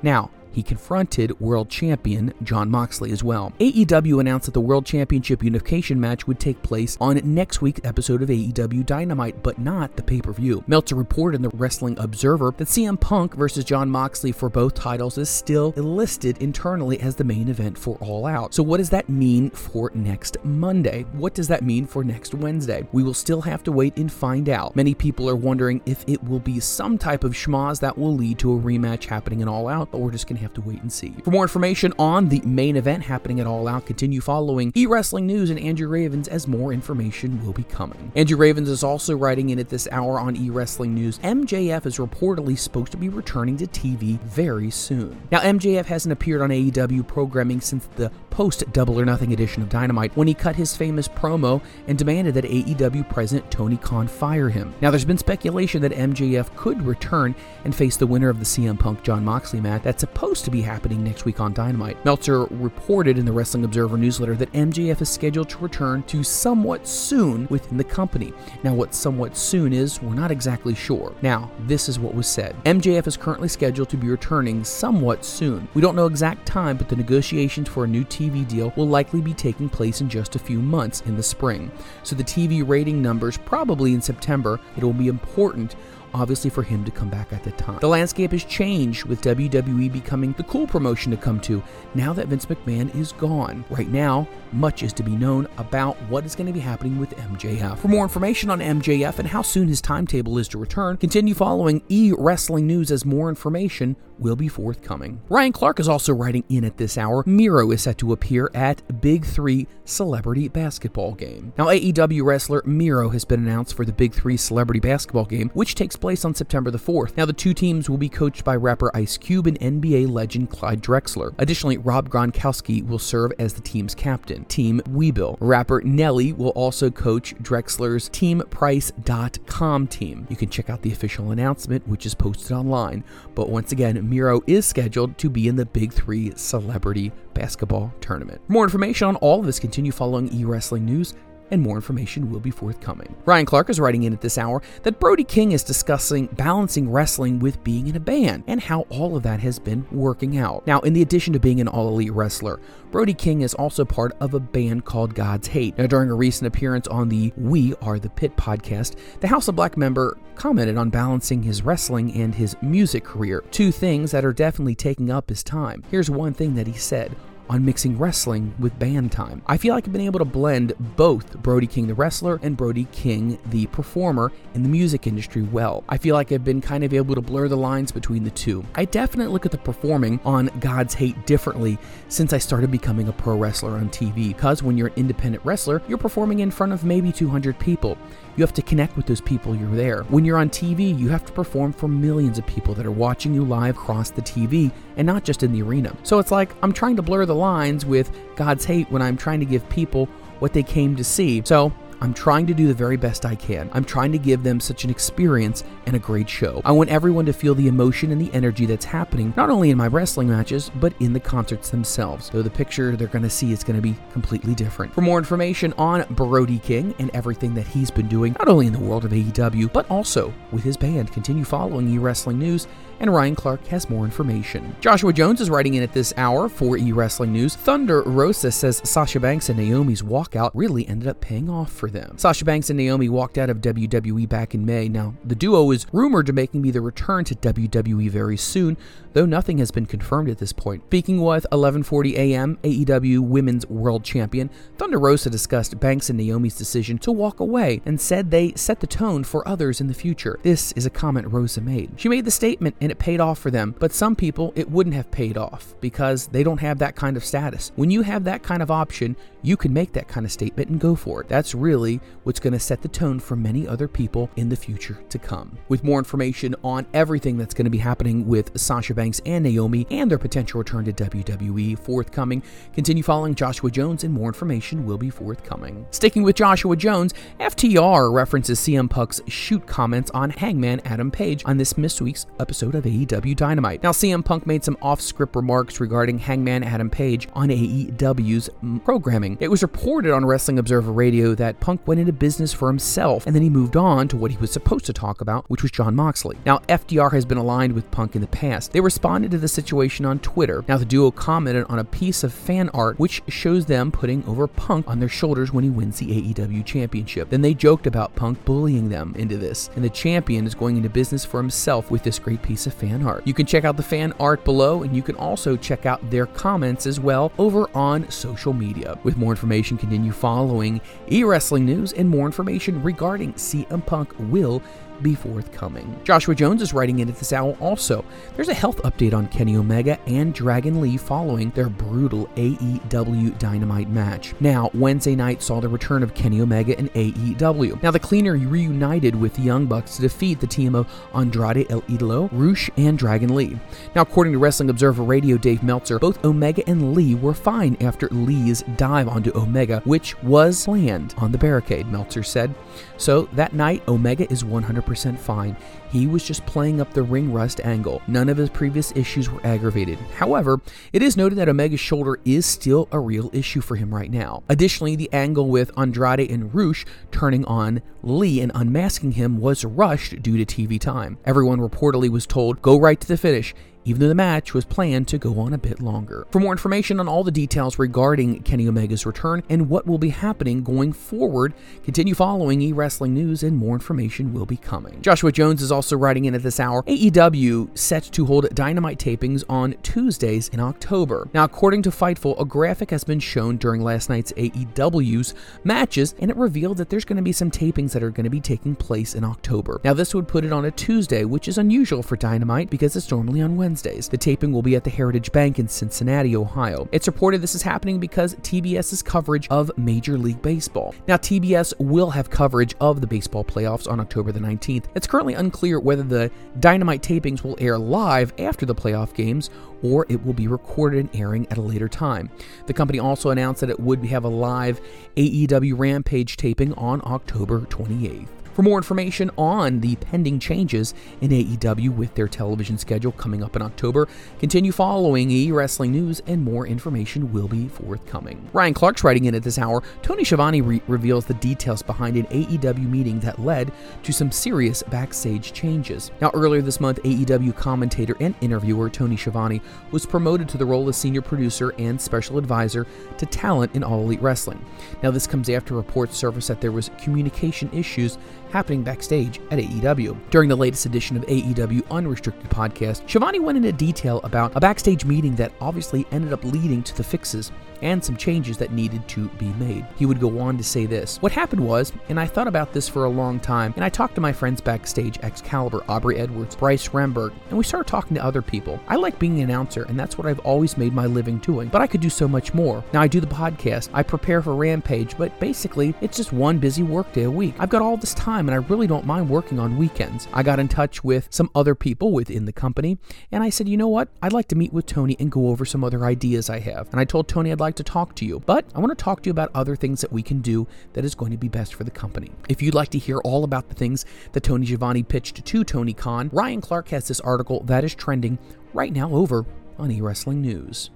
Now, 0.01 0.31
he 0.51 0.63
confronted 0.63 1.39
world 1.39 1.69
champion 1.69 2.33
Jon 2.43 2.69
Moxley 2.69 3.11
as 3.11 3.23
well. 3.23 3.53
AEW 3.59 4.19
announced 4.19 4.47
that 4.47 4.53
the 4.53 4.61
World 4.61 4.85
Championship 4.85 5.43
Unification 5.43 5.99
match 5.99 6.27
would 6.27 6.39
take 6.39 6.61
place 6.63 6.97
on 6.99 7.19
next 7.23 7.61
week's 7.61 7.81
episode 7.83 8.21
of 8.21 8.29
AEW 8.29 8.85
Dynamite, 8.85 9.43
but 9.43 9.59
not 9.59 9.95
the 9.95 10.03
pay 10.03 10.21
per 10.21 10.31
view. 10.33 10.63
Meltzer 10.67 10.95
reported 10.95 11.37
in 11.37 11.41
the 11.41 11.49
Wrestling 11.49 11.97
Observer 11.99 12.53
that 12.57 12.67
CM 12.67 12.99
Punk 12.99 13.35
versus 13.35 13.63
Jon 13.63 13.89
Moxley 13.89 14.31
for 14.31 14.49
both 14.49 14.73
titles 14.73 15.17
is 15.17 15.29
still 15.29 15.73
listed 15.75 16.41
internally 16.41 16.99
as 16.99 17.15
the 17.15 17.23
main 17.23 17.49
event 17.49 17.77
for 17.77 17.97
All 17.97 18.25
Out. 18.25 18.53
So, 18.53 18.63
what 18.63 18.77
does 18.77 18.89
that 18.89 19.09
mean 19.09 19.51
for 19.51 19.91
next 19.93 20.37
Monday? 20.43 21.03
What 21.13 21.33
does 21.33 21.47
that 21.49 21.63
mean 21.63 21.85
for 21.85 22.03
next 22.03 22.33
Wednesday? 22.33 22.87
We 22.91 23.03
will 23.03 23.13
still 23.13 23.41
have 23.41 23.63
to 23.63 23.71
wait 23.71 23.97
and 23.97 24.11
find 24.11 24.49
out. 24.49 24.75
Many 24.75 24.93
people 24.93 25.29
are 25.29 25.35
wondering 25.35 25.81
if 25.85 26.03
it 26.07 26.23
will 26.23 26.39
be 26.39 26.59
some 26.59 26.97
type 26.97 27.23
of 27.23 27.33
schmoz 27.33 27.79
that 27.81 27.97
will 27.97 28.15
lead 28.15 28.39
to 28.39 28.53
a 28.53 28.59
rematch 28.59 29.05
happening 29.05 29.41
in 29.41 29.47
All 29.47 29.67
Out, 29.67 29.91
we're 29.99 30.11
just 30.11 30.27
going 30.27 30.38
have 30.39 30.53
to 30.55 30.61
wait 30.61 30.81
and 30.81 30.91
see. 30.91 31.13
For 31.23 31.31
more 31.31 31.43
information 31.43 31.93
on 31.99 32.29
the 32.29 32.41
main 32.41 32.75
event 32.75 33.03
happening 33.03 33.39
at 33.39 33.47
All 33.47 33.67
Out, 33.67 33.85
continue 33.85 34.21
following 34.21 34.71
e 34.75 34.85
wrestling 34.85 35.27
news 35.27 35.49
and 35.49 35.59
Andrew 35.59 35.87
Ravens 35.87 36.27
as 36.27 36.47
more 36.47 36.73
information 36.73 37.45
will 37.45 37.53
be 37.53 37.63
coming. 37.63 38.11
Andrew 38.15 38.37
Ravens 38.37 38.69
is 38.69 38.83
also 38.83 39.15
writing 39.15 39.49
in 39.49 39.59
at 39.59 39.69
this 39.69 39.87
hour 39.91 40.19
on 40.19 40.35
e 40.35 40.49
wrestling 40.49 40.93
news. 40.93 41.19
MJF 41.19 41.85
is 41.85 41.97
reportedly 41.97 42.57
supposed 42.57 42.91
to 42.91 42.97
be 42.97 43.09
returning 43.09 43.57
to 43.57 43.67
TV 43.67 44.19
very 44.21 44.71
soon. 44.71 45.21
Now, 45.31 45.39
MJF 45.39 45.85
hasn't 45.85 46.13
appeared 46.13 46.41
on 46.41 46.49
AEW 46.49 47.07
programming 47.07 47.61
since 47.61 47.87
the 47.95 48.11
post 48.29 48.63
Double 48.71 48.99
or 48.99 49.05
Nothing 49.05 49.33
edition 49.33 49.61
of 49.61 49.69
Dynamite 49.69 50.15
when 50.15 50.27
he 50.27 50.33
cut 50.33 50.55
his 50.55 50.75
famous 50.75 51.07
promo 51.07 51.61
and 51.87 51.97
demanded 51.97 52.33
that 52.35 52.45
AEW 52.45 53.09
president 53.09 53.49
Tony 53.51 53.77
Khan 53.77 54.07
fire 54.07 54.49
him. 54.49 54.73
Now, 54.81 54.91
there's 54.91 55.05
been 55.05 55.17
speculation 55.17 55.81
that 55.81 55.91
MJF 55.91 56.55
could 56.55 56.81
return 56.81 57.35
and 57.63 57.75
face 57.75 57.97
the 57.97 58.07
winner 58.07 58.29
of 58.29 58.39
the 58.39 58.45
CM 58.45 58.79
Punk 58.79 59.03
Jon 59.03 59.25
Moxley 59.25 59.59
match 59.59 59.83
that's 59.83 60.01
supposed 60.01 60.28
to 60.29 60.51
be 60.51 60.61
happening 60.61 61.03
next 61.03 61.25
week 61.25 61.39
on 61.39 61.53
Dynamite. 61.53 62.05
Meltzer 62.05 62.45
reported 62.51 63.17
in 63.17 63.25
the 63.25 63.31
Wrestling 63.31 63.65
Observer 63.65 63.97
newsletter 63.97 64.35
that 64.35 64.53
MJF 64.53 65.01
is 65.01 65.09
scheduled 65.09 65.49
to 65.49 65.57
return 65.57 66.03
to 66.03 66.23
somewhat 66.23 66.87
soon 66.87 67.47
within 67.49 67.77
the 67.77 67.83
company. 67.83 68.31
Now, 68.63 68.75
what 68.75 68.93
somewhat 68.93 69.35
soon 69.35 69.73
is, 69.73 69.99
we're 70.01 70.13
not 70.13 70.29
exactly 70.29 70.75
sure. 70.75 71.15
Now, 71.23 71.49
this 71.61 71.89
is 71.89 71.97
what 71.97 72.13
was 72.13 72.27
said 72.27 72.55
MJF 72.65 73.07
is 73.07 73.17
currently 73.17 73.47
scheduled 73.47 73.89
to 73.89 73.97
be 73.97 74.07
returning 74.07 74.63
somewhat 74.63 75.25
soon. 75.25 75.67
We 75.73 75.81
don't 75.81 75.95
know 75.95 76.05
exact 76.05 76.45
time, 76.45 76.77
but 76.77 76.89
the 76.89 76.95
negotiations 76.95 77.67
for 77.67 77.85
a 77.85 77.87
new 77.87 78.05
TV 78.05 78.47
deal 78.47 78.71
will 78.75 78.87
likely 78.87 79.21
be 79.21 79.33
taking 79.33 79.67
place 79.67 79.99
in 79.99 80.09
just 80.09 80.35
a 80.35 80.39
few 80.39 80.59
months 80.59 81.01
in 81.01 81.15
the 81.15 81.23
spring. 81.23 81.71
So, 82.03 82.15
the 82.15 82.23
TV 82.23 82.65
rating 82.65 83.01
numbers 83.01 83.35
probably 83.35 83.95
in 83.95 84.01
September, 84.01 84.59
it 84.77 84.83
will 84.83 84.93
be 84.93 85.07
important 85.07 85.75
obviously 86.13 86.49
for 86.49 86.63
him 86.63 86.83
to 86.85 86.91
come 86.91 87.09
back 87.09 87.31
at 87.33 87.43
the 87.43 87.51
time. 87.51 87.79
The 87.79 87.87
landscape 87.87 88.31
has 88.31 88.43
changed 88.43 89.05
with 89.05 89.21
WWE 89.21 89.91
becoming 89.91 90.33
the 90.33 90.43
cool 90.43 90.67
promotion 90.67 91.11
to 91.11 91.17
come 91.17 91.39
to 91.41 91.63
now 91.95 92.13
that 92.13 92.27
Vince 92.27 92.45
McMahon 92.45 92.93
is 92.95 93.11
gone. 93.13 93.65
Right 93.69 93.89
now, 93.89 94.27
much 94.53 94.83
is 94.83 94.93
to 94.93 95.03
be 95.03 95.15
known 95.15 95.47
about 95.57 95.95
what 96.03 96.25
is 96.25 96.35
going 96.35 96.47
to 96.47 96.53
be 96.53 96.59
happening 96.59 96.99
with 96.99 97.11
MJF. 97.11 97.77
For 97.79 97.87
more 97.87 98.03
information 98.03 98.49
on 98.49 98.59
MJF 98.59 99.19
and 99.19 99.27
how 99.27 99.41
soon 99.41 99.67
his 99.67 99.81
timetable 99.81 100.37
is 100.37 100.47
to 100.49 100.57
return, 100.57 100.97
continue 100.97 101.33
following 101.33 101.81
E 101.89 102.13
Wrestling 102.17 102.67
News 102.67 102.91
as 102.91 103.05
more 103.05 103.29
information 103.29 103.95
will 104.19 104.35
be 104.35 104.47
forthcoming. 104.47 105.21
Ryan 105.29 105.51
Clark 105.51 105.79
is 105.79 105.87
also 105.87 106.13
writing 106.13 106.43
in 106.49 106.65
at 106.65 106.77
this 106.77 106.97
hour. 106.97 107.23
Miro 107.25 107.71
is 107.71 107.83
set 107.83 107.97
to 107.99 108.11
appear 108.11 108.51
at 108.53 109.01
Big 109.01 109.25
3 109.25 109.65
Celebrity 109.85 110.47
Basketball 110.47 111.13
Game. 111.13 111.53
Now, 111.57 111.67
AEW 111.67 112.23
wrestler 112.23 112.61
Miro 112.65 113.09
has 113.09 113.25
been 113.25 113.39
announced 113.39 113.75
for 113.75 113.85
the 113.85 113.93
Big 113.93 114.13
3 114.13 114.37
Celebrity 114.37 114.79
Basketball 114.79 115.25
Game, 115.25 115.49
which 115.53 115.75
takes 115.75 115.95
place 115.95 116.25
on 116.25 116.35
September 116.35 116.69
the 116.69 116.77
4th. 116.77 117.15
Now, 117.17 117.25
the 117.25 117.33
two 117.33 117.53
teams 117.53 117.89
will 117.89 117.97
be 117.97 118.09
coached 118.09 118.43
by 118.43 118.55
rapper 118.55 118.91
Ice 118.93 119.17
Cube 119.17 119.47
and 119.47 119.59
NBA 119.59 120.09
legend 120.11 120.49
Clyde 120.49 120.81
Drexler. 120.81 121.33
Additionally, 121.37 121.77
Rob 121.77 122.09
Gronkowski 122.09 122.85
will 122.85 122.99
serve 122.99 123.31
as 123.39 123.53
the 123.53 123.61
team's 123.61 123.95
captain, 123.95 124.38
Team 124.45 124.81
Weebill. 124.89 125.37
Rapper 125.39 125.81
Nelly 125.81 126.33
will 126.33 126.49
also 126.49 126.89
coach 126.89 127.35
Drexler's 127.37 128.09
TeamPrice.com 128.09 129.87
team. 129.87 130.27
You 130.29 130.35
can 130.35 130.49
check 130.49 130.69
out 130.69 130.81
the 130.81 130.91
official 130.91 131.31
announcement, 131.31 131.87
which 131.87 132.05
is 132.05 132.15
posted 132.15 132.51
online. 132.51 133.03
But 133.35 133.49
once 133.49 133.71
again, 133.71 134.09
Miro 134.09 134.41
is 134.47 134.65
scheduled 134.65 135.17
to 135.17 135.29
be 135.29 135.47
in 135.47 135.55
the 135.55 135.65
Big 135.65 135.93
Three 135.93 136.31
Celebrity 136.35 137.11
Basketball 137.33 137.93
Tournament. 138.01 138.41
For 138.47 138.53
more 138.53 138.63
information 138.63 139.07
on 139.07 139.15
all 139.17 139.39
of 139.39 139.45
this, 139.45 139.59
continue 139.59 139.91
following 139.91 140.33
e 140.33 140.45
wrestling 140.45 140.85
news 140.85 141.13
and 141.51 141.61
more 141.61 141.75
information 141.75 142.31
will 142.31 142.39
be 142.39 142.51
forthcoming. 142.51 143.15
Ryan 143.25 143.45
Clark 143.45 143.69
is 143.69 143.79
writing 143.79 144.03
in 144.03 144.13
at 144.13 144.21
this 144.21 144.37
hour 144.37 144.61
that 144.83 144.99
Brody 144.99 145.23
King 145.23 145.51
is 145.51 145.63
discussing 145.63 146.27
balancing 146.27 146.89
wrestling 146.89 147.39
with 147.39 147.63
being 147.63 147.87
in 147.87 147.95
a 147.95 147.99
band 147.99 148.43
and 148.47 148.61
how 148.61 148.81
all 148.89 149.15
of 149.15 149.23
that 149.23 149.39
has 149.39 149.59
been 149.59 149.85
working 149.91 150.37
out. 150.37 150.65
Now, 150.67 150.79
in 150.81 150.93
the 150.93 151.01
addition 151.01 151.33
to 151.33 151.39
being 151.39 151.61
an 151.61 151.67
all 151.67 151.87
elite 151.89 152.13
wrestler, 152.13 152.59
Brody 152.91 153.13
King 153.13 153.41
is 153.41 153.53
also 153.53 153.85
part 153.85 154.13
of 154.19 154.33
a 154.33 154.39
band 154.39 154.85
called 154.85 155.13
God's 155.13 155.47
Hate. 155.47 155.77
Now, 155.77 155.85
during 155.85 156.09
a 156.09 156.15
recent 156.15 156.47
appearance 156.47 156.87
on 156.87 157.09
the 157.09 157.31
We 157.37 157.75
Are 157.81 157.99
the 157.99 158.09
Pit 158.09 158.35
podcast, 158.35 158.95
the 159.19 159.27
House 159.27 159.47
of 159.47 159.55
Black 159.55 159.77
member 159.77 160.17
commented 160.35 160.77
on 160.77 160.89
balancing 160.89 161.43
his 161.43 161.61
wrestling 161.61 162.13
and 162.13 162.33
his 162.33 162.55
music 162.61 163.03
career, 163.03 163.43
two 163.51 163.71
things 163.71 164.11
that 164.11 164.25
are 164.25 164.33
definitely 164.33 164.75
taking 164.75 165.11
up 165.11 165.29
his 165.29 165.43
time. 165.43 165.83
Here's 165.91 166.09
one 166.09 166.33
thing 166.33 166.55
that 166.55 166.65
he 166.65 166.73
said 166.73 167.15
on 167.49 167.65
mixing 167.65 167.97
wrestling 167.97 168.53
with 168.59 168.77
band 168.77 169.11
time. 169.11 169.41
I 169.47 169.57
feel 169.57 169.73
like 169.73 169.85
I've 169.85 169.93
been 169.93 170.01
able 170.01 170.19
to 170.19 170.25
blend 170.25 170.73
both 170.95 171.37
Brody 171.39 171.67
King 171.67 171.87
the 171.87 171.95
wrestler 171.95 172.39
and 172.43 172.55
Brody 172.55 172.87
King 172.91 173.39
the 173.47 173.65
performer 173.67 174.31
in 174.53 174.63
the 174.63 174.69
music 174.69 175.07
industry 175.07 175.41
well. 175.41 175.83
I 175.89 175.97
feel 175.97 176.15
like 176.15 176.31
I've 176.31 176.43
been 176.43 176.61
kind 176.61 176.83
of 176.83 176.93
able 176.93 177.15
to 177.15 177.21
blur 177.21 177.47
the 177.47 177.57
lines 177.57 177.91
between 177.91 178.23
the 178.23 178.31
two. 178.31 178.63
I 178.75 178.85
definitely 178.85 179.33
look 179.33 179.45
at 179.45 179.51
the 179.51 179.57
performing 179.57 180.19
on 180.23 180.47
God's 180.59 180.93
Hate 180.93 181.25
differently 181.25 181.77
since 182.07 182.33
I 182.33 182.37
started 182.37 182.71
becoming 182.71 183.07
a 183.07 183.13
pro 183.13 183.35
wrestler 183.35 183.71
on 183.71 183.89
TV 183.89 184.29
because 184.29 184.61
when 184.61 184.77
you're 184.77 184.87
an 184.87 184.93
independent 184.95 185.43
wrestler, 185.43 185.81
you're 185.87 185.97
performing 185.97 186.39
in 186.39 186.51
front 186.51 186.71
of 186.71 186.83
maybe 186.83 187.11
200 187.11 187.57
people. 187.59 187.97
You 188.35 188.43
have 188.43 188.53
to 188.53 188.61
connect 188.61 188.95
with 188.95 189.05
those 189.05 189.21
people 189.21 189.55
you're 189.55 189.75
there. 189.75 190.03
When 190.03 190.23
you're 190.25 190.37
on 190.37 190.49
TV, 190.49 190.97
you 190.97 191.09
have 191.09 191.25
to 191.25 191.31
perform 191.33 191.73
for 191.73 191.87
millions 191.87 192.37
of 192.37 192.45
people 192.47 192.73
that 192.75 192.85
are 192.85 192.91
watching 192.91 193.33
you 193.33 193.43
live 193.43 193.75
across 193.75 194.09
the 194.11 194.21
TV 194.21 194.71
and 194.97 195.05
not 195.05 195.23
just 195.23 195.43
in 195.43 195.51
the 195.51 195.61
arena. 195.61 195.95
So 196.03 196.19
it's 196.19 196.31
like 196.31 196.53
I'm 196.63 196.73
trying 196.73 196.95
to 196.95 197.01
blur 197.01 197.25
the 197.25 197.35
lines 197.35 197.85
with 197.85 198.15
God's 198.35 198.65
hate 198.65 198.89
when 198.91 199.01
I'm 199.01 199.17
trying 199.17 199.39
to 199.39 199.45
give 199.45 199.67
people 199.69 200.05
what 200.39 200.53
they 200.53 200.63
came 200.63 200.95
to 200.95 201.03
see. 201.03 201.41
So 201.45 201.73
I'm 202.01 202.13
trying 202.13 202.47
to 202.47 202.53
do 202.53 202.67
the 202.67 202.73
very 202.73 202.97
best 202.97 203.25
I 203.25 203.35
can. 203.35 203.69
I'm 203.73 203.83
trying 203.83 204.11
to 204.13 204.17
give 204.17 204.43
them 204.43 204.59
such 204.59 204.83
an 204.83 204.89
experience 204.89 205.63
and 205.85 205.95
a 205.95 205.99
great 205.99 206.29
show. 206.29 206.61
I 206.63 206.71
want 206.71 206.89
everyone 206.89 207.25
to 207.25 207.33
feel 207.33 207.55
the 207.55 207.67
emotion 207.67 208.11
and 208.11 208.21
the 208.21 208.33
energy 208.33 208.65
that's 208.65 208.85
happening, 208.85 209.33
not 209.35 209.49
only 209.49 209.69
in 209.69 209.77
my 209.77 209.87
wrestling 209.87 210.29
matches, 210.29 210.71
but 210.75 210.93
in 211.01 211.13
the 211.13 211.19
concerts 211.19 211.69
themselves. 211.69 212.29
Though 212.29 212.41
the 212.41 212.49
picture 212.49 212.95
they're 212.95 213.07
going 213.07 213.23
to 213.23 213.29
see 213.29 213.51
is 213.51 213.63
going 213.63 213.75
to 213.75 213.81
be 213.81 213.95
completely 214.13 214.55
different. 214.55 214.93
For 214.93 215.01
more 215.01 215.17
information 215.17 215.73
on 215.77 216.05
Brody 216.11 216.59
King 216.59 216.95
and 216.99 217.11
everything 217.13 217.53
that 217.55 217.67
he's 217.67 217.91
been 217.91 218.07
doing, 218.07 218.35
not 218.39 218.47
only 218.47 218.67
in 218.67 218.73
the 218.73 218.79
world 218.79 219.03
of 219.03 219.11
AEW, 219.11 219.73
but 219.73 219.89
also 219.91 220.33
with 220.51 220.63
his 220.63 220.77
band, 220.77 221.11
continue 221.11 221.43
following 221.43 221.89
E 221.89 221.97
Wrestling 221.97 222.39
News 222.39 222.67
and 222.99 223.13
Ryan 223.13 223.35
Clark 223.35 223.65
has 223.67 223.89
more 223.89 224.05
information. 224.05 224.75
Joshua 224.81 225.13
Jones 225.13 225.41
is 225.41 225.49
writing 225.49 225.75
in 225.75 225.83
at 225.83 225.93
this 225.93 226.13
hour 226.17 226.49
for 226.49 226.77
E 226.77 226.91
Wrestling 226.91 227.31
News. 227.31 227.55
Thunder 227.55 228.01
Rosa 228.03 228.51
says 228.51 228.81
Sasha 228.83 229.19
Banks 229.19 229.49
and 229.49 229.57
Naomi's 229.57 230.01
walkout 230.01 230.51
really 230.53 230.87
ended 230.87 231.07
up 231.07 231.21
paying 231.21 231.49
off 231.49 231.71
for 231.71 231.88
them. 231.89 232.17
Sasha 232.17 232.45
Banks 232.45 232.69
and 232.69 232.77
Naomi 232.77 233.09
walked 233.09 233.37
out 233.37 233.49
of 233.49 233.57
WWE 233.57 234.27
back 234.27 234.53
in 234.53 234.65
May. 234.65 234.87
Now, 234.89 235.15
the 235.23 235.35
duo 235.35 235.71
is 235.71 235.85
rumored 235.91 236.27
to 236.27 236.33
making 236.33 236.61
me 236.61 236.71
the 236.71 236.81
return 236.81 237.25
to 237.25 237.35
WWE 237.35 238.09
very 238.09 238.37
soon, 238.37 238.77
though 239.13 239.25
nothing 239.25 239.57
has 239.57 239.71
been 239.71 239.85
confirmed 239.85 240.29
at 240.29 240.37
this 240.37 240.53
point. 240.53 240.83
Speaking 240.87 241.21
with 241.21 241.45
11:40 241.51 242.13
a.m. 242.15 242.57
AEW 242.63 243.19
Women's 243.19 243.65
World 243.67 244.03
Champion, 244.03 244.49
Thunder 244.77 244.99
Rosa 244.99 245.29
discussed 245.29 245.79
Banks 245.79 246.09
and 246.09 246.17
Naomi's 246.17 246.57
decision 246.57 246.97
to 246.99 247.11
walk 247.11 247.39
away 247.39 247.81
and 247.85 247.99
said 247.99 248.31
they 248.31 248.53
set 248.53 248.79
the 248.79 248.87
tone 248.87 249.23
for 249.23 249.47
others 249.47 249.81
in 249.81 249.87
the 249.87 249.93
future. 249.93 250.39
This 250.43 250.71
is 250.73 250.85
a 250.85 250.89
comment 250.89 251.31
Rosa 251.31 251.61
made. 251.61 251.91
She 251.97 252.09
made 252.09 252.25
the 252.25 252.31
statement 252.31 252.75
and 252.81 252.91
it 252.91 252.99
paid 252.99 253.19
off 253.19 253.39
for 253.39 253.51
them, 253.51 253.75
but 253.79 253.93
some 253.93 254.15
people 254.15 254.53
it 254.55 254.69
wouldn't 254.69 254.95
have 254.95 255.11
paid 255.11 255.37
off 255.37 255.73
because 255.81 256.27
they 256.27 256.43
don't 256.43 256.59
have 256.59 256.79
that 256.79 256.95
kind 256.95 257.17
of 257.17 257.25
status. 257.25 257.71
When 257.75 257.91
you 257.91 258.01
have 258.01 258.23
that 258.25 258.43
kind 258.43 258.61
of 258.61 258.71
option, 258.71 259.15
you 259.41 259.55
can 259.57 259.73
make 259.73 259.93
that 259.93 260.07
kind 260.07 260.25
of 260.25 260.31
statement 260.31 260.69
and 260.69 260.79
go 260.79 260.95
for 260.95 261.21
it. 261.21 261.29
That's 261.29 261.55
really 261.55 261.78
what's 262.23 262.39
going 262.39 262.53
to 262.53 262.59
set 262.59 262.81
the 262.81 262.87
tone 262.87 263.19
for 263.19 263.35
many 263.35 263.67
other 263.67 263.87
people 263.87 264.29
in 264.35 264.49
the 264.49 264.55
future 264.55 265.01
to 265.09 265.17
come. 265.17 265.57
With 265.69 265.83
more 265.83 265.99
information 265.99 266.55
on 266.63 266.85
everything 266.93 267.37
that's 267.37 267.53
going 267.53 267.65
to 267.65 267.71
be 267.71 267.77
happening 267.77 268.27
with 268.27 268.59
Sasha 268.59 268.93
Banks 268.93 269.21
and 269.25 269.43
Naomi 269.43 269.87
and 269.89 270.11
their 270.11 270.17
potential 270.17 270.59
return 270.59 270.85
to 270.85 270.93
WWE 270.93 271.79
forthcoming, 271.79 272.43
continue 272.73 273.03
following 273.03 273.33
Joshua 273.33 273.71
Jones 273.71 274.03
and 274.03 274.13
more 274.13 274.27
information 274.27 274.85
will 274.85 274.97
be 274.97 275.09
forthcoming. 275.09 275.85
Sticking 275.91 276.23
with 276.23 276.35
Joshua 276.35 276.75
Jones, 276.75 277.13
FTR 277.39 278.13
references 278.13 278.59
CM 278.59 278.89
Punk's 278.89 279.21
shoot 279.27 279.65
comments 279.65 280.11
on 280.11 280.31
Hangman 280.31 280.81
Adam 280.85 281.11
Page 281.11 281.43
on 281.45 281.57
this 281.57 281.77
missed 281.77 282.01
week's 282.01 282.25
episode 282.39 282.75
of 282.75 282.83
AEW 282.83 283.35
Dynamite. 283.35 283.83
Now, 283.83 283.91
CM 283.91 284.25
Punk 284.25 284.45
made 284.45 284.63
some 284.63 284.77
off 284.81 284.99
script 284.99 285.35
remarks 285.35 285.79
regarding 285.79 286.19
Hangman 286.19 286.63
Adam 286.63 286.89
Page 286.89 287.29
on 287.33 287.49
AEW's 287.49 288.49
programming. 288.83 289.37
It 289.39 289.49
was 289.49 289.61
reported 289.61 290.11
on 290.11 290.25
Wrestling 290.25 290.59
Observer 290.59 290.91
Radio 290.91 291.35
that 291.35 291.59
Punk 291.59 291.68
went 291.85 291.99
into 291.99 292.13
business 292.13 292.53
for 292.53 292.67
himself 292.67 293.25
and 293.25 293.35
then 293.35 293.43
he 293.43 293.49
moved 293.49 293.75
on 293.75 294.07
to 294.07 294.17
what 294.17 294.31
he 294.31 294.37
was 294.37 294.51
supposed 294.51 294.85
to 294.85 294.93
talk 294.93 295.21
about, 295.21 295.45
which 295.49 295.61
was 295.61 295.71
Jon 295.71 295.95
Moxley. 295.95 296.37
Now, 296.45 296.59
FTR 296.69 297.11
has 297.11 297.25
been 297.25 297.37
aligned 297.37 297.73
with 297.73 297.89
Punk 297.91 298.15
in 298.15 298.21
the 298.21 298.27
past. 298.27 298.71
They 298.71 298.81
responded 298.81 299.31
to 299.31 299.37
the 299.37 299.47
situation 299.47 300.05
on 300.05 300.19
Twitter. 300.19 300.63
Now, 300.67 300.77
the 300.77 300.85
duo 300.85 301.11
commented 301.11 301.65
on 301.69 301.79
a 301.79 301.83
piece 301.83 302.23
of 302.23 302.33
fan 302.33 302.69
art 302.69 302.99
which 302.99 303.21
shows 303.27 303.65
them 303.65 303.91
putting 303.91 304.23
over 304.25 304.47
Punk 304.47 304.87
on 304.87 304.99
their 304.99 305.09
shoulders 305.09 305.51
when 305.51 305.63
he 305.63 305.69
wins 305.69 305.99
the 305.99 306.33
AEW 306.33 306.65
championship. 306.65 307.29
Then 307.29 307.41
they 307.41 307.53
joked 307.53 307.87
about 307.87 308.15
Punk 308.15 308.43
bullying 308.45 308.89
them 308.89 309.13
into 309.17 309.37
this, 309.37 309.69
and 309.75 309.83
the 309.83 309.89
champion 309.89 310.45
is 310.45 310.55
going 310.55 310.77
into 310.77 310.89
business 310.89 311.25
for 311.25 311.37
himself 311.37 311.91
with 311.91 312.03
this 312.03 312.19
great 312.19 312.41
piece 312.41 312.67
of 312.67 312.73
fan 312.73 313.05
art. 313.05 313.25
You 313.25 313.33
can 313.33 313.45
check 313.45 313.65
out 313.65 313.77
the 313.77 313.83
fan 313.83 314.13
art 314.19 314.43
below, 314.43 314.83
and 314.83 314.95
you 314.95 315.01
can 315.01 315.15
also 315.15 315.55
check 315.55 315.85
out 315.85 316.09
their 316.09 316.25
comments 316.25 316.85
as 316.85 316.99
well 316.99 317.31
over 317.37 317.69
on 317.75 318.09
social 318.09 318.53
media. 318.53 318.97
With 319.03 319.17
more 319.17 319.31
information, 319.31 319.77
continue 319.77 320.11
following 320.11 320.81
e 321.11 321.23
wrestling 321.59 321.77
news 321.77 321.93
and 321.93 322.09
more 322.09 322.25
information 322.25 322.81
regarding 322.81 323.33
CM 323.33 323.85
Punk 323.85 324.13
will 324.17 324.61
be 325.03 325.15
forthcoming. 325.15 325.99
Joshua 326.03 326.35
Jones 326.35 326.61
is 326.61 326.73
writing 326.73 326.99
in 326.99 327.09
at 327.09 327.15
this 327.15 327.33
hour 327.33 327.55
also. 327.59 328.03
There's 328.35 328.49
a 328.49 328.53
health 328.53 328.77
update 328.83 329.13
on 329.13 329.27
Kenny 329.27 329.55
Omega 329.55 329.99
and 330.07 330.33
Dragon 330.33 330.81
Lee 330.81 330.97
following 330.97 331.51
their 331.51 331.69
brutal 331.69 332.27
AEW 332.35 333.37
Dynamite 333.39 333.89
match. 333.89 334.33
Now, 334.39 334.69
Wednesday 334.73 335.15
night 335.15 335.41
saw 335.41 335.59
the 335.59 335.67
return 335.67 336.03
of 336.03 336.13
Kenny 336.13 336.41
Omega 336.41 336.77
and 336.77 336.91
AEW. 336.93 337.81
Now, 337.81 337.91
the 337.91 337.99
Cleaner 337.99 338.33
reunited 338.33 339.15
with 339.15 339.33
the 339.35 339.41
Young 339.41 339.65
Bucks 339.65 339.95
to 339.95 340.01
defeat 340.01 340.39
the 340.39 340.47
team 340.47 340.75
of 340.75 340.87
Andrade 341.13 341.65
El 341.69 341.81
Idolo, 341.83 342.29
Rush, 342.31 342.69
and 342.77 342.97
Dragon 342.97 343.35
Lee. 343.35 343.59
Now, 343.95 344.01
according 344.01 344.33
to 344.33 344.39
Wrestling 344.39 344.69
Observer 344.69 345.03
Radio 345.03 345.37
Dave 345.37 345.63
Meltzer, 345.63 345.99
both 345.99 346.23
Omega 346.25 346.67
and 346.67 346.93
Lee 346.93 347.15
were 347.15 347.33
fine 347.33 347.77
after 347.81 348.07
Lee's 348.09 348.63
dive 348.75 349.07
onto 349.07 349.35
Omega, 349.37 349.81
which 349.85 350.21
was 350.23 350.65
planned 350.65 351.13
on 351.17 351.31
the 351.31 351.37
barricade, 351.37 351.87
Meltzer 351.87 352.23
said. 352.23 352.53
So 352.97 353.23
that 353.33 353.53
night, 353.53 353.81
Omega 353.87 354.31
is 354.31 354.43
100% 354.43 354.88
fine. 354.95 355.55
He 355.91 356.07
was 356.07 356.23
just 356.23 356.45
playing 356.45 356.81
up 356.81 356.93
the 356.93 357.03
ring 357.03 357.33
rust 357.33 357.61
angle. 357.61 358.01
None 358.07 358.29
of 358.29 358.37
his 358.37 358.49
previous 358.49 358.91
issues 358.95 359.29
were 359.29 359.45
aggravated. 359.45 359.97
However, 360.15 360.59
it 360.93 361.01
is 361.01 361.17
noted 361.17 361.37
that 361.37 361.49
Omega's 361.49 361.79
shoulder 361.79 362.19
is 362.25 362.45
still 362.45 362.87
a 362.91 362.99
real 362.99 363.29
issue 363.33 363.61
for 363.61 363.75
him 363.75 363.93
right 363.93 364.11
now. 364.11 364.43
Additionally, 364.49 364.95
the 364.95 365.11
angle 365.11 365.49
with 365.49 365.71
Andrade 365.77 366.29
and 366.29 366.53
Rush 366.53 366.85
turning 367.11 367.45
on 367.45 367.81
Lee 368.03 368.41
and 368.41 368.51
unmasking 368.55 369.13
him 369.13 369.39
was 369.39 369.65
rushed 369.65 370.21
due 370.21 370.43
to 370.43 370.45
TV 370.45 370.79
time. 370.79 371.17
Everyone 371.25 371.59
reportedly 371.59 372.09
was 372.09 372.25
told, 372.25 372.61
go 372.61 372.79
right 372.79 372.99
to 372.99 373.07
the 373.07 373.17
finish 373.17 373.53
even 373.89 373.99
though 374.01 374.07
the 374.07 374.15
match 374.15 374.53
was 374.53 374.65
planned 374.65 375.07
to 375.07 375.17
go 375.17 375.39
on 375.39 375.53
a 375.53 375.57
bit 375.57 375.81
longer. 375.81 376.27
For 376.29 376.39
more 376.39 376.51
information 376.51 376.99
on 376.99 377.07
all 377.07 377.23
the 377.23 377.31
details 377.31 377.79
regarding 377.79 378.43
Kenny 378.43 378.67
Omega's 378.67 379.05
return 379.05 379.41
and 379.49 379.67
what 379.67 379.87
will 379.87 379.97
be 379.97 380.09
happening 380.09 380.63
going 380.63 380.93
forward, 380.93 381.55
continue 381.83 382.13
following 382.13 382.61
e 382.61 382.71
wrestling 382.71 383.15
news 383.15 383.41
and 383.41 383.57
more 383.57 383.73
information 383.73 384.31
will 384.31 384.45
be 384.45 384.57
coming. 384.57 385.01
Joshua 385.01 385.31
Jones 385.31 385.63
is 385.63 385.71
also 385.71 385.97
writing 385.97 386.25
in 386.25 386.35
at 386.35 386.43
this 386.43 386.59
hour 386.59 386.83
AEW 386.83 387.75
set 387.77 388.03
to 388.03 388.25
hold 388.25 388.53
dynamite 388.53 388.99
tapings 388.99 389.43
on 389.49 389.73
Tuesdays 389.81 390.49
in 390.49 390.59
October. 390.59 391.27
Now, 391.33 391.43
according 391.43 391.81
to 391.83 391.89
Fightful, 391.89 392.39
a 392.39 392.45
graphic 392.45 392.91
has 392.91 393.03
been 393.03 393.19
shown 393.19 393.57
during 393.57 393.81
last 393.81 394.09
night's 394.09 394.31
AEW's 394.33 395.33
matches, 395.63 396.13
and 396.19 396.29
it 396.29 396.37
revealed 396.37 396.77
that 396.77 396.89
there's 396.89 397.05
going 397.05 397.17
to 397.17 397.23
be 397.23 397.31
some 397.31 397.49
tapings 397.49 397.91
that 397.93 398.03
are 398.03 398.11
going 398.11 398.25
to 398.25 398.29
be 398.29 398.41
taking 398.41 398.75
place 398.75 399.15
in 399.15 399.23
October. 399.23 399.81
Now, 399.83 399.93
this 399.93 400.13
would 400.13 400.27
put 400.27 400.45
it 400.45 400.53
on 400.53 400.65
a 400.65 400.71
Tuesday, 400.71 401.25
which 401.25 401.47
is 401.47 401.57
unusual 401.57 402.03
for 402.03 402.15
Dynamite 402.15 402.69
because 402.69 402.95
it's 402.95 403.09
normally 403.09 403.41
on 403.41 403.57
Wednesdays. 403.79 404.09
The 404.09 404.17
taping 404.17 404.51
will 404.51 404.61
be 404.61 404.75
at 404.75 404.83
the 404.83 404.89
Heritage 404.89 405.31
Bank 405.31 405.57
in 405.57 405.67
Cincinnati, 405.67 406.35
Ohio. 406.35 406.89
It's 406.91 407.07
reported 407.07 407.41
this 407.41 407.55
is 407.55 407.61
happening 407.61 407.97
because 407.99 408.35
TBS's 408.35 409.01
coverage 409.01 409.47
of 409.47 409.71
Major 409.77 410.17
League 410.17 410.41
Baseball. 410.41 410.93
Now, 411.07 411.15
TBS 411.15 411.73
will 411.79 412.09
have 412.09 412.29
coverage 412.29 412.75
of 412.81 412.99
the 412.99 413.07
baseball 413.07 413.45
playoffs 413.45 413.89
on 413.89 414.01
October 414.01 414.33
the 414.33 414.39
19th. 414.41 414.85
It's 414.95 415.07
currently 415.07 415.33
unclear 415.35 415.79
whether 415.79 416.03
the 416.03 416.29
Dynamite 416.59 417.01
tapings 417.01 417.41
will 417.41 417.55
air 417.59 417.77
live 417.77 418.33
after 418.37 418.65
the 418.65 418.75
playoff 418.75 419.13
games 419.13 419.49
or 419.81 420.05
it 420.09 420.25
will 420.25 420.33
be 420.33 420.47
recorded 420.47 420.99
and 420.99 421.15
airing 421.15 421.47
at 421.49 421.57
a 421.57 421.61
later 421.61 421.87
time. 421.87 422.29
The 422.65 422.73
company 422.73 422.99
also 422.99 423.29
announced 423.29 423.61
that 423.61 423.69
it 423.69 423.79
would 423.79 424.03
have 424.05 424.25
a 424.25 424.29
live 424.29 424.81
AEW 425.15 425.77
Rampage 425.77 426.35
taping 426.35 426.73
on 426.73 427.01
October 427.05 427.61
28th. 427.61 428.38
For 428.59 428.63
more 428.63 428.77
information 428.77 429.31
on 429.37 429.79
the 429.79 429.95
pending 429.95 430.39
changes 430.39 430.93
in 431.21 431.29
AEW 431.29 431.95
with 431.95 432.13
their 432.15 432.27
television 432.27 432.77
schedule 432.77 433.13
coming 433.13 433.41
up 433.41 433.55
in 433.55 433.61
October, 433.61 434.09
continue 434.37 434.73
following 434.73 435.31
E 435.31 435.49
Wrestling 435.49 435.93
News 435.93 436.21
and 436.27 436.43
more 436.43 436.67
information 436.67 437.31
will 437.31 437.47
be 437.47 437.69
forthcoming. 437.69 438.49
Ryan 438.51 438.73
Clark's 438.73 439.01
writing 439.01 439.23
in 439.23 439.35
at 439.35 439.43
this 439.43 439.57
hour. 439.57 439.81
Tony 440.01 440.25
Schiavone 440.25 440.59
re- 440.59 440.81
reveals 440.89 441.25
the 441.25 441.35
details 441.35 441.81
behind 441.81 442.17
an 442.17 442.25
AEW 442.25 442.85
meeting 442.89 443.21
that 443.21 443.39
led 443.39 443.71
to 444.03 444.11
some 444.11 444.29
serious 444.29 444.83
backstage 444.83 445.53
changes. 445.53 446.11
Now, 446.19 446.29
earlier 446.33 446.61
this 446.61 446.81
month, 446.81 447.01
AEW 447.03 447.55
commentator 447.55 448.17
and 448.19 448.35
interviewer 448.41 448.89
Tony 448.89 449.15
Schiavone 449.15 449.61
was 449.91 450.05
promoted 450.05 450.49
to 450.49 450.57
the 450.57 450.65
role 450.65 450.89
of 450.89 450.95
senior 450.95 451.21
producer 451.21 451.73
and 451.79 452.01
special 452.01 452.37
advisor 452.37 452.85
to 453.19 453.25
talent 453.25 453.73
in 453.73 453.85
All 453.85 454.01
Elite 454.01 454.21
Wrestling. 454.21 454.59
Now, 455.01 455.11
this 455.11 455.27
comes 455.27 455.47
after 455.47 455.75
reports 455.75 456.17
surfaced 456.17 456.49
that 456.49 456.59
there 456.59 456.73
was 456.73 456.91
communication 456.97 457.69
issues 457.71 458.17
happening 458.51 458.83
backstage 458.83 459.39
at 459.51 459.59
AEW. 459.59 460.17
During 460.29 460.49
the 460.49 460.55
latest 460.55 460.85
edition 460.85 461.17
of 461.17 461.25
AEW 461.25 461.89
Unrestricted 461.89 462.49
podcast, 462.49 463.07
Schiavone 463.07 463.39
went 463.39 463.57
into 463.57 463.71
detail 463.71 464.19
about 464.23 464.55
a 464.55 464.59
backstage 464.59 465.05
meeting 465.05 465.35
that 465.35 465.53
obviously 465.61 466.05
ended 466.11 466.33
up 466.33 466.43
leading 466.43 466.83
to 466.83 466.95
the 466.95 467.03
fixes 467.03 467.51
and 467.81 468.03
some 468.03 468.17
changes 468.17 468.57
that 468.57 468.71
needed 468.71 469.07
to 469.07 469.29
be 469.29 469.49
made. 469.53 469.85
He 469.95 470.05
would 470.05 470.19
go 470.19 470.39
on 470.39 470.57
to 470.57 470.63
say 470.63 470.85
this 470.85 471.17
What 471.21 471.31
happened 471.31 471.65
was, 471.65 471.93
and 472.09 472.19
I 472.19 472.25
thought 472.25 472.47
about 472.47 472.73
this 472.73 472.89
for 472.89 473.05
a 473.05 473.09
long 473.09 473.39
time, 473.39 473.73
and 473.75 473.83
I 473.83 473.89
talked 473.89 474.15
to 474.15 474.21
my 474.21 474.33
friends 474.33 474.61
backstage 474.61 475.19
Excalibur, 475.19 475.83
Aubrey 475.87 476.17
Edwards, 476.17 476.55
Bryce 476.55 476.89
Remsburg, 476.89 477.33
and 477.49 477.57
we 477.57 477.63
started 477.63 477.89
talking 477.89 478.15
to 478.15 478.23
other 478.23 478.41
people. 478.41 478.79
I 478.87 478.95
like 478.95 479.19
being 479.19 479.37
an 479.37 479.49
announcer, 479.49 479.83
and 479.83 479.99
that's 479.99 480.17
what 480.17 480.27
I've 480.27 480.39
always 480.39 480.77
made 480.77 480.93
my 480.93 481.05
living 481.05 481.37
doing, 481.39 481.69
but 481.69 481.81
I 481.81 481.87
could 481.87 482.01
do 482.01 482.09
so 482.09 482.27
much 482.27 482.53
more. 482.53 482.83
Now, 482.93 483.01
I 483.01 483.07
do 483.07 483.19
the 483.19 483.27
podcast, 483.27 483.89
I 483.93 484.03
prepare 484.03 484.41
for 484.41 484.55
Rampage, 484.55 485.17
but 485.17 485.37
basically, 485.39 485.93
it's 486.01 486.17
just 486.17 486.33
one 486.33 486.59
busy 486.59 486.83
workday 486.83 487.23
a 487.23 487.31
week. 487.31 487.55
I've 487.59 487.69
got 487.69 487.81
all 487.81 487.97
this 487.97 488.13
time, 488.13 488.38
and 488.47 488.55
I 488.55 488.67
really 488.67 488.87
don't 488.87 489.05
mind 489.05 489.29
working 489.29 489.59
on 489.59 489.77
weekends. 489.77 490.27
I 490.33 490.43
got 490.43 490.59
in 490.59 490.67
touch 490.67 491.03
with 491.03 491.27
some 491.29 491.49
other 491.53 491.75
people 491.75 492.11
within 492.11 492.45
the 492.45 492.53
company, 492.53 492.97
and 493.31 493.43
I 493.43 493.49
said, 493.49 493.67
you 493.67 493.75
know 493.75 493.87
what? 493.87 494.09
I'd 494.21 494.33
like 494.33 494.47
to 494.49 494.55
meet 494.55 494.71
with 494.71 494.85
Tony 494.85 495.15
and 495.19 495.31
go 495.31 495.47
over 495.47 495.65
some 495.65 495.83
other 495.83 496.05
ideas 496.05 496.49
I 496.49 496.59
have. 496.59 496.89
And 496.91 496.99
I 496.99 497.05
told 497.05 497.27
Tony 497.27 497.51
I'd 497.51 497.59
like 497.59 497.75
to 497.75 497.83
talk 497.83 498.15
to 498.15 498.25
you, 498.25 498.39
but 498.39 498.65
I 498.73 498.79
want 498.79 498.97
to 498.97 499.03
talk 499.03 499.23
to 499.23 499.27
you 499.27 499.31
about 499.31 499.51
other 499.53 499.75
things 499.75 500.01
that 500.01 500.11
we 500.11 500.21
can 500.21 500.39
do 500.39 500.67
that 500.93 501.03
is 501.03 501.15
going 501.15 501.31
to 501.31 501.37
be 501.37 501.49
best 501.49 501.73
for 501.73 501.83
the 501.83 501.91
company. 501.91 502.31
If 502.47 502.61
you'd 502.61 502.75
like 502.75 502.89
to 502.89 502.99
hear 502.99 503.17
all 503.19 503.43
about 503.43 503.69
the 503.69 503.75
things 503.75 504.05
that 504.31 504.43
Tony 504.43 504.65
Schiavone 504.65 505.03
pitched 505.03 505.43
to 505.43 505.63
Tony 505.63 505.93
Khan, 505.93 506.29
Ryan 506.31 506.61
Clark 506.61 506.89
has 506.89 507.07
this 507.07 507.19
article 507.19 507.63
that 507.65 507.83
is 507.83 507.95
trending 507.95 508.37
right 508.73 508.93
now 508.93 509.11
over 509.11 509.45
on 509.77 509.89
eWrestling 509.89 510.37
News. 510.37 510.91